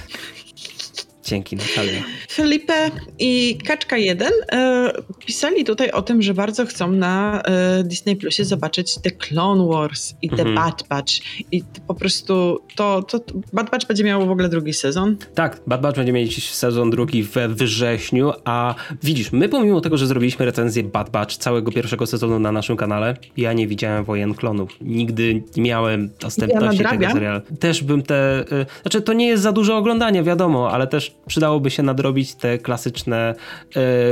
Dzięki 1.26 1.56
Natalia. 1.56 2.02
Felipe 2.28 2.90
i 3.18 3.58
Kaczka 3.66 3.96
1 3.96 4.28
e, 4.52 4.92
pisali 5.26 5.64
tutaj 5.64 5.90
o 5.90 6.02
tym, 6.02 6.22
że 6.22 6.34
bardzo 6.34 6.66
chcą 6.66 6.92
na 6.92 7.42
e, 7.42 7.84
Disney 7.84 8.16
Plusie 8.16 8.44
zobaczyć 8.44 8.94
The 9.02 9.10
Clone 9.10 9.66
Wars 9.66 10.14
i 10.22 10.28
The 10.30 10.36
Mhm. 10.46 10.54
Bad 10.54 10.88
Batch. 10.88 11.12
I 11.52 11.62
po 11.86 11.94
prostu 11.94 12.58
to, 12.76 13.02
to, 13.02 13.20
Bad 13.52 13.70
Batch 13.70 13.86
będzie 13.86 14.04
miało 14.04 14.26
w 14.26 14.30
ogóle 14.30 14.48
drugi 14.48 14.72
sezon. 14.72 15.16
Tak, 15.34 15.60
Bad 15.66 15.80
Batch 15.80 15.96
będzie 15.96 16.12
mieć 16.12 16.50
sezon 16.50 16.90
drugi 16.90 17.22
we 17.22 17.48
wrześniu, 17.48 18.32
a 18.44 18.74
widzisz, 19.02 19.32
my 19.32 19.48
pomimo 19.48 19.80
tego, 19.80 19.96
że 19.98 20.06
zrobiliśmy 20.06 20.44
recenzję 20.46 20.82
Bad 20.82 21.10
Batch 21.10 21.36
całego 21.36 21.72
pierwszego 21.72 22.06
sezonu 22.06 22.38
na 22.38 22.52
naszym 22.52 22.76
kanale, 22.76 23.16
ja 23.36 23.52
nie 23.52 23.66
widziałem 23.66 24.04
Wojen 24.04 24.34
Klonów. 24.34 24.76
Nigdy 24.80 25.42
nie 25.56 25.62
miałem 25.62 26.10
dostępności 26.20 26.78
tego 26.78 26.90
nadrabiam. 26.90 27.12
serialu. 27.12 27.40
Też 27.60 27.82
bym 27.82 28.02
te... 28.02 28.44
Y, 28.52 28.66
znaczy, 28.82 29.02
to 29.02 29.12
nie 29.12 29.26
jest 29.26 29.42
za 29.42 29.52
dużo 29.52 29.76
oglądania, 29.76 30.22
wiadomo, 30.22 30.70
ale 30.70 30.86
też 30.86 31.15
przydałoby 31.26 31.70
się 31.70 31.82
nadrobić 31.82 32.34
te 32.34 32.58
klasyczne 32.58 33.34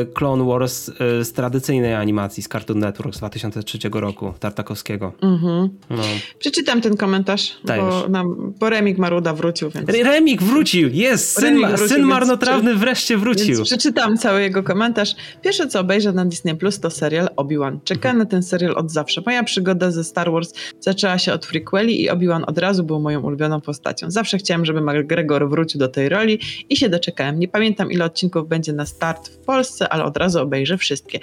y, 0.03 0.07
Clone 0.15 0.45
Wars 0.45 0.89
y, 0.89 1.25
z 1.25 1.33
tradycyjnej 1.33 1.95
animacji 1.95 2.43
z 2.43 2.49
Cartoon 2.49 2.79
Network 2.79 3.15
z 3.15 3.19
2003 3.19 3.79
roku, 3.93 4.33
Tartakowskiego. 4.41 5.13
Mhm. 5.23 5.71
No. 5.91 6.03
Przeczytam 6.39 6.81
ten 6.81 6.97
komentarz, 6.97 7.57
Dajesz. 7.65 7.85
bo, 7.85 8.09
nam, 8.09 8.55
bo 8.61 8.71
Remik 8.71 8.99
Maruda 8.99 9.35
wrócił, 9.35 9.71
więc... 9.71 9.89
Re- 9.89 10.03
Remik 10.03 10.43
wrócił! 10.43 10.89
Jest! 10.93 11.33
Syn, 11.33 11.45
Remik 11.45 11.69
wrócił, 11.69 11.89
syn 11.89 11.97
więc 11.97 12.09
marnotrawny 12.09 12.75
wreszcie 12.75 13.19
wrócił. 13.19 13.57
Więc 13.57 13.69
przeczytam 13.69 14.17
cały 14.17 14.43
jego 14.43 14.63
komentarz. 14.63 15.15
Pierwsze 15.43 15.69
co 15.69 15.81
obejrzę 15.81 16.13
na 16.13 16.25
Disney 16.25 16.57
Plus 16.57 16.81
to 16.81 16.91
serial 16.91 17.29
Obi-Wan. 17.37 17.79
Czekałem 17.85 18.19
na 18.19 18.27
ten 18.27 18.43
serial 18.43 18.75
od 18.77 18.91
zawsze. 18.91 19.23
Moja 19.27 19.43
przygoda 19.43 19.91
ze 19.91 20.05
Star 20.05 20.33
Wars 20.33 20.53
zaczęła 20.81 21.19
się 21.19 21.33
od 21.33 21.47
prequeli 21.47 22.03
i 22.03 22.11
Obi-Wan 22.11 22.45
od 22.47 22.59
razu 22.59 22.85
był 22.85 23.01
moją 23.01 23.21
ulubioną 23.21 23.61
postacią. 23.61 24.11
Zawsze 24.11 24.39
chciałem, 24.39 24.65
żeby 24.65 24.81
McGregor 24.81 25.49
wrócił 25.51 25.81
do 25.81 25.89
tej 25.89 26.09
roli 26.09 26.39
i 26.69 26.77
się 26.77 26.89
doczekałem. 26.95 27.39
Nie 27.39 27.49
pamiętam 27.49 27.93
ile 27.93 28.05
odcinków 28.05 28.49
będzie 28.49 28.73
na 28.73 28.87
start 28.87 29.29
w 29.29 29.39
Polsce, 29.39 29.89
ale 29.89 30.05
od 30.05 30.17
razu 30.17 30.41
obejrzę 30.41 30.79
wszystkie. 30.79 31.21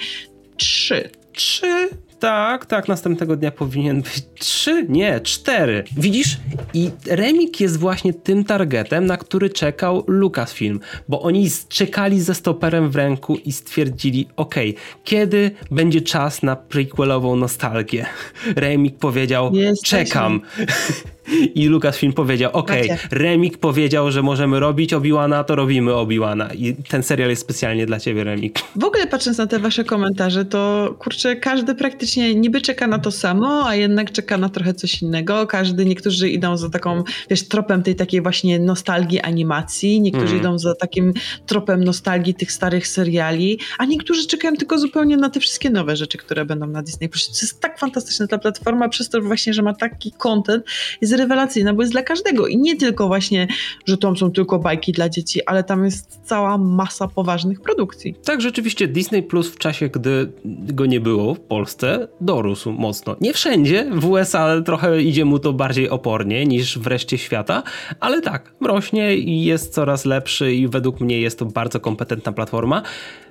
Trzy. 0.57 1.10
Trzy? 1.34 1.89
Tak, 2.21 2.65
tak, 2.65 2.88
następnego 2.88 3.36
dnia 3.36 3.51
powinien 3.51 4.01
być 4.01 4.23
trzy, 4.39 4.86
nie, 4.89 5.19
cztery. 5.19 5.84
Widzisz? 5.97 6.38
I 6.73 6.89
Remik 7.07 7.60
jest 7.60 7.77
właśnie 7.77 8.13
tym 8.13 8.43
targetem, 8.43 9.05
na 9.05 9.17
który 9.17 9.49
czekał 9.49 10.03
Lucasfilm, 10.07 10.79
bo 11.07 11.21
oni 11.21 11.49
czekali 11.69 12.21
ze 12.21 12.36
stoperem 12.36 12.91
w 12.91 12.95
ręku 12.95 13.36
i 13.36 13.51
stwierdzili, 13.51 14.27
okej, 14.36 14.75
kiedy 15.03 15.51
będzie 15.71 16.01
czas 16.01 16.43
na 16.43 16.55
prequelową 16.55 17.36
nostalgię? 17.36 18.05
Remik 18.55 18.97
powiedział, 18.97 19.55
Jesteśmy. 19.55 20.05
czekam. 20.05 20.41
I 21.55 21.67
Lucasfilm 21.67 22.13
powiedział, 22.13 22.51
okej, 22.53 22.81
Macie. 22.89 22.97
Remik 23.12 23.57
powiedział, 23.57 24.12
że 24.12 24.21
możemy 24.21 24.60
robić 24.60 24.93
Obi-Wana, 24.93 25.43
to 25.43 25.55
robimy 25.55 25.91
Obi-Wana. 25.91 26.55
I 26.55 26.75
ten 26.89 27.03
serial 27.03 27.29
jest 27.29 27.41
specjalnie 27.41 27.86
dla 27.86 27.99
ciebie, 27.99 28.23
Remik. 28.23 28.60
W 28.75 28.84
ogóle 28.84 29.07
patrząc 29.07 29.38
na 29.38 29.47
te 29.47 29.60
wasze 29.60 29.84
komentarze, 29.84 30.45
to 30.45 30.93
kurczę, 30.99 31.36
każdy 31.36 31.75
praktycznie 31.75 32.36
niby 32.36 32.62
czeka 32.62 32.88
na 32.88 32.99
to 32.99 33.12
samo, 33.12 33.67
a 33.67 33.75
jednak 33.75 34.12
czeka 34.12 34.38
na 34.38 34.49
trochę 34.49 34.73
coś 34.73 35.01
innego. 35.01 35.47
Każdy, 35.47 35.86
niektórzy 35.86 36.29
idą 36.29 36.57
za 36.57 36.69
taką, 36.69 37.03
wiesz, 37.29 37.47
tropem 37.47 37.84
tej 37.84 37.95
takiej 37.95 38.21
właśnie 38.21 38.60
nostalgii 38.60 39.19
animacji, 39.21 40.01
niektórzy 40.01 40.25
Mhm. 40.34 40.41
idą 40.41 40.60
za 40.60 40.75
takim 40.75 41.13
tropem 41.45 41.84
nostalgii 41.84 42.34
tych 42.34 42.51
starych 42.51 42.88
seriali, 42.88 43.60
a 43.77 43.86
niektórzy 43.86 44.27
czekają 44.27 44.55
tylko 44.57 44.79
zupełnie 44.79 45.17
na 45.17 45.29
te 45.29 45.39
wszystkie 45.39 45.69
nowe 45.69 45.95
rzeczy, 45.95 46.17
które 46.17 46.45
będą 46.45 46.67
na 46.67 46.81
Disney+. 46.84 47.10
To 47.10 47.17
jest 47.41 47.60
tak 47.60 47.79
fantastyczna 47.79 48.27
ta 48.27 48.38
platforma, 48.38 48.89
przez 48.89 49.10
to 49.10 49.21
właśnie, 49.21 49.53
że 49.53 49.62
ma 49.62 49.73
taki 49.73 50.12
content, 50.12 50.65
jest 51.01 51.11
rewelacyjna, 51.12 51.74
bo 51.74 51.82
jest 51.82 51.93
dla 51.93 52.04
każdego 52.04 52.47
i 52.47 52.58
nie 52.58 52.76
tylko 52.76 53.08
właśnie, 53.08 53.47
że 53.86 53.97
tam 53.97 54.17
są 54.17 54.32
tylko 54.32 54.60
bajki 54.60 54.91
dla 54.91 55.10
dzieci, 55.10 55.45
ale 55.45 55.63
tam 55.63 55.86
jest 55.86 56.19
cała 56.24 56.58
masa 56.58 57.08
poważnych 57.08 57.62
produkcji. 57.62 58.15
Tak, 58.26 58.41
rzeczywiście 58.41 58.88
Disney 58.88 59.24
Plus 59.24 59.50
w 59.52 59.58
czasie, 59.58 59.89
gdy 59.89 60.32
go 60.45 60.86
nie 60.86 61.00
było 61.00 61.34
w 61.34 61.39
Polsce, 61.39 62.08
dorósł 62.21 62.71
mocno. 62.71 63.15
Nie 63.21 63.34
wszędzie, 63.34 63.89
w 63.93 64.10
USA 64.10 64.62
trochę 64.62 65.02
idzie 65.02 65.26
mu 65.26 65.39
to 65.39 65.54
bardziej 65.54 65.89
opornie 65.89 66.45
niż 66.45 66.80
w 66.80 66.88
reszcie 66.88 67.17
świata, 67.17 67.63
ale 68.00 68.21
tak, 68.21 68.54
rośnie 68.62 69.15
i 69.15 69.43
jest 69.43 69.74
coraz 69.74 70.06
lepszy 70.06 70.54
i 70.54 70.67
według 70.67 71.00
mnie 71.00 71.21
jest 71.21 71.39
to 71.39 71.45
bardzo 71.45 71.80
kompetentna 71.80 72.32
platforma. 72.32 72.82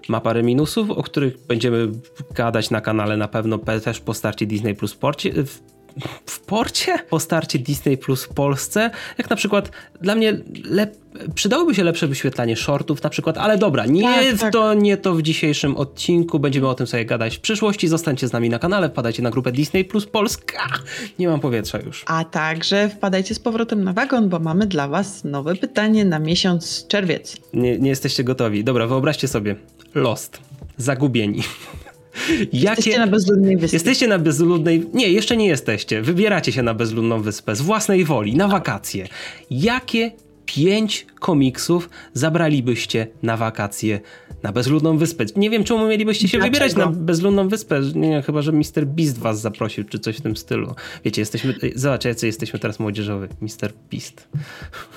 Ma 0.09 0.21
parę 0.21 0.43
minusów, 0.43 0.91
o 0.91 1.03
których 1.03 1.47
będziemy 1.47 1.89
gadać 2.35 2.71
na 2.71 2.81
kanale 2.81 3.17
na 3.17 3.29
pewno 3.29 3.57
pe- 3.57 3.81
też 3.81 4.01
po 4.01 4.15
starcie 4.15 4.47
Disney 4.47 4.75
Plus 4.75 4.93
w, 4.93 5.59
w 6.27 6.41
porcie? 6.41 6.99
Po 7.11 7.21
starcie 7.21 7.59
Disney 7.59 7.97
Plus 7.99 8.25
w 8.25 8.29
Polsce, 8.29 8.91
jak 9.19 9.31
na 9.31 9.37
przykład 9.37 9.71
dla 10.01 10.15
mnie 10.15 10.37
lep, 10.65 10.97
przydałoby 11.35 11.75
się 11.75 11.85
lepsze 11.85 12.07
wyświetlanie 12.09 12.57
shortów 12.57 13.03
na 13.03 13.11
przykład, 13.11 13.39
ale 13.39 13.59
dobra, 13.59 13.87
nie 13.87 14.03
Tak, 14.03 14.39
tak. 14.39 14.53
to 14.53 14.75
nie 14.75 14.97
to 14.97 15.15
w 15.15 15.23
dzisiejszym 15.23 15.77
odcinku. 15.77 16.39
Będziemy 16.39 16.69
o 16.69 16.75
tym 16.75 16.87
sobie 16.87 17.05
gadać 17.05 17.37
w 17.37 17.41
przyszłości. 17.41 17.89
Zostańcie 17.89 18.29
z 18.29 18.33
nami 18.33 18.49
na 18.49 18.59
kanale, 18.59 18.89
wpadajcie 18.91 19.23
na 19.23 19.31
grupę 19.31 19.53
Disney 19.53 19.85
Plus 19.85 20.07
Polska. 20.07 20.69
Nie 21.19 21.29
mam 21.29 21.41
powietrza 21.41 21.79
już. 21.79 22.05
A 22.07 22.25
także 22.25 22.89
wpadajcie 22.89 23.35
z 23.35 23.39
powrotem 23.39 23.85
na 23.85 23.93
wagon, 23.93 24.29
bo 24.29 24.39
mamy 24.39 24.67
dla 24.67 24.89
Was 24.89 25.25
nowe 25.25 25.55
pytanie 25.57 26.05
na 26.05 26.19
miesiąc 26.19 26.87
czerwiec. 26.89 27.37
Nie, 27.55 27.79
nie 27.79 27.91
jesteście 27.91 28.25
gotowi. 28.25 28.65
Dobra, 28.65 28.87
wyobraźcie 28.87 29.29
sobie. 29.29 29.57
Lost. 29.95 30.39
Zagubieni. 30.77 31.43
Jesteście 32.53 32.99
na 32.99 33.07
bezludnej 33.07 33.57
wyspie. 33.57 33.77
Jesteście 33.77 34.09
na 34.09 34.19
bezludnej. 34.19 34.87
Nie, 34.95 35.09
jeszcze 35.09 35.37
nie 35.37 35.47
jesteście. 35.47 36.03
Wybieracie 36.03 36.53
się 36.53 36.63
na 36.63 36.75
bezludną 36.75 37.23
wyspę 37.23 37.57
z 37.57 37.61
własnej 37.61 38.05
woli, 38.05 38.37
na 38.37 38.49
wakacje. 38.49 39.09
Jakie 39.51 40.11
pięć 40.55 41.07
komiksów 41.21 41.91
zabralibyście 42.15 43.07
na 43.23 43.37
wakacje 43.37 44.01
na 44.43 44.53
bezludną 44.53 44.99
wyspę? 44.99 45.25
Nie 45.37 45.51
wiem, 45.51 45.65
czemu 45.65 45.89
mielibyście 45.89 46.29
się 46.29 46.39
Dlaczego? 46.39 46.55
wybierać 46.55 46.77
na 46.77 46.87
bezludną 46.87 47.49
wyspę. 47.49 47.81
Nie, 47.95 48.23
chyba, 48.23 48.43
że 48.43 48.53
Mr. 48.53 48.87
Beast 48.87 49.19
was 49.19 49.41
zaprosił, 49.41 49.85
czy 49.85 49.99
coś 49.99 50.17
w 50.17 50.21
tym 50.21 50.37
stylu. 50.37 50.75
Wiecie, 51.05 51.23
jesteśmy. 51.23 51.55
Zobacz, 51.75 52.05
jacy 52.05 52.27
jesteśmy 52.27 52.59
teraz 52.59 52.81
młodzieżowy. 52.81 53.29
Mr. 53.41 53.73
Beast. 53.91 54.29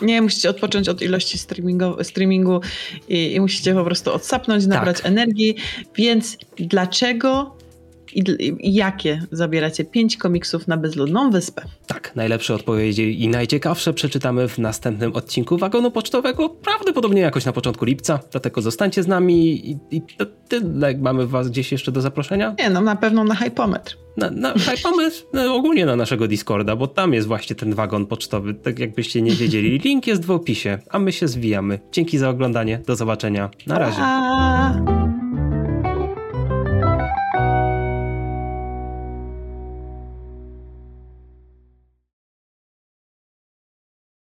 Nie, 0.01 0.21
musicie 0.21 0.49
odpocząć 0.49 0.89
od 0.89 1.01
ilości 1.01 1.37
streamingu, 1.37 2.03
streamingu 2.03 2.61
i, 3.09 3.33
i 3.33 3.39
musicie 3.39 3.73
po 3.73 3.83
prostu 3.83 4.13
odsapnąć, 4.13 4.65
nabrać 4.65 4.97
energii. 5.03 5.55
Więc 5.95 6.37
dlaczego 6.57 7.62
i, 8.19 8.23
i 8.59 8.73
jakie 8.73 9.21
zabieracie 9.31 9.85
pięć 9.85 10.17
komiksów 10.17 10.67
na 10.67 10.77
bezludną 10.77 11.31
wyspę? 11.31 11.61
Tak, 11.87 12.15
najlepsze 12.15 12.55
odpowiedzi 12.55 13.23
i 13.23 13.27
najciekawsze 13.27 13.93
przeczytamy 13.93 14.47
w 14.47 14.57
następnym 14.57 15.13
odcinku 15.15 15.57
wagonu 15.57 15.91
pocztowego, 15.91 16.49
prawdopodobnie 16.49 17.21
jakoś 17.21 17.45
na 17.45 17.51
początku 17.51 17.85
lipca. 17.85 18.19
Dlatego 18.31 18.61
zostańcie 18.61 19.03
z 19.03 19.07
nami 19.07 19.69
i, 19.71 19.77
i 19.91 20.01
to 20.17 20.25
tyle. 20.47 20.97
Mamy 20.97 21.27
was 21.27 21.49
gdzieś 21.49 21.71
jeszcze 21.71 21.91
do 21.91 22.01
zaproszenia? 22.01 22.55
Nie, 22.59 22.69
no 22.69 22.81
na 22.81 22.95
pewno 22.95 23.23
na 23.23 23.35
hypometr. 23.35 23.97
Na, 24.17 24.29
na 24.29 24.53
pomysł 24.83 25.25
no, 25.33 25.55
ogólnie 25.55 25.85
na 25.85 25.95
naszego 25.95 26.27
Discorda, 26.27 26.75
bo 26.75 26.87
tam 26.87 27.13
jest 27.13 27.27
właśnie 27.27 27.55
ten 27.55 27.73
wagon 27.73 28.05
pocztowy. 28.05 28.53
Tak 28.53 28.79
jakbyście 28.79 29.21
nie 29.21 29.31
wiedzieli. 29.31 29.79
Link 29.79 30.07
jest 30.07 30.25
w 30.25 30.31
opisie, 30.31 30.79
a 30.89 30.99
my 30.99 31.11
się 31.11 31.27
zwijamy. 31.27 31.79
Dzięki 31.91 32.17
za 32.17 32.29
oglądanie. 32.29 32.81
Do 32.87 32.95
zobaczenia. 32.95 33.49
Na 33.67 33.79
razie. 33.79 33.97
A... 33.99 35.12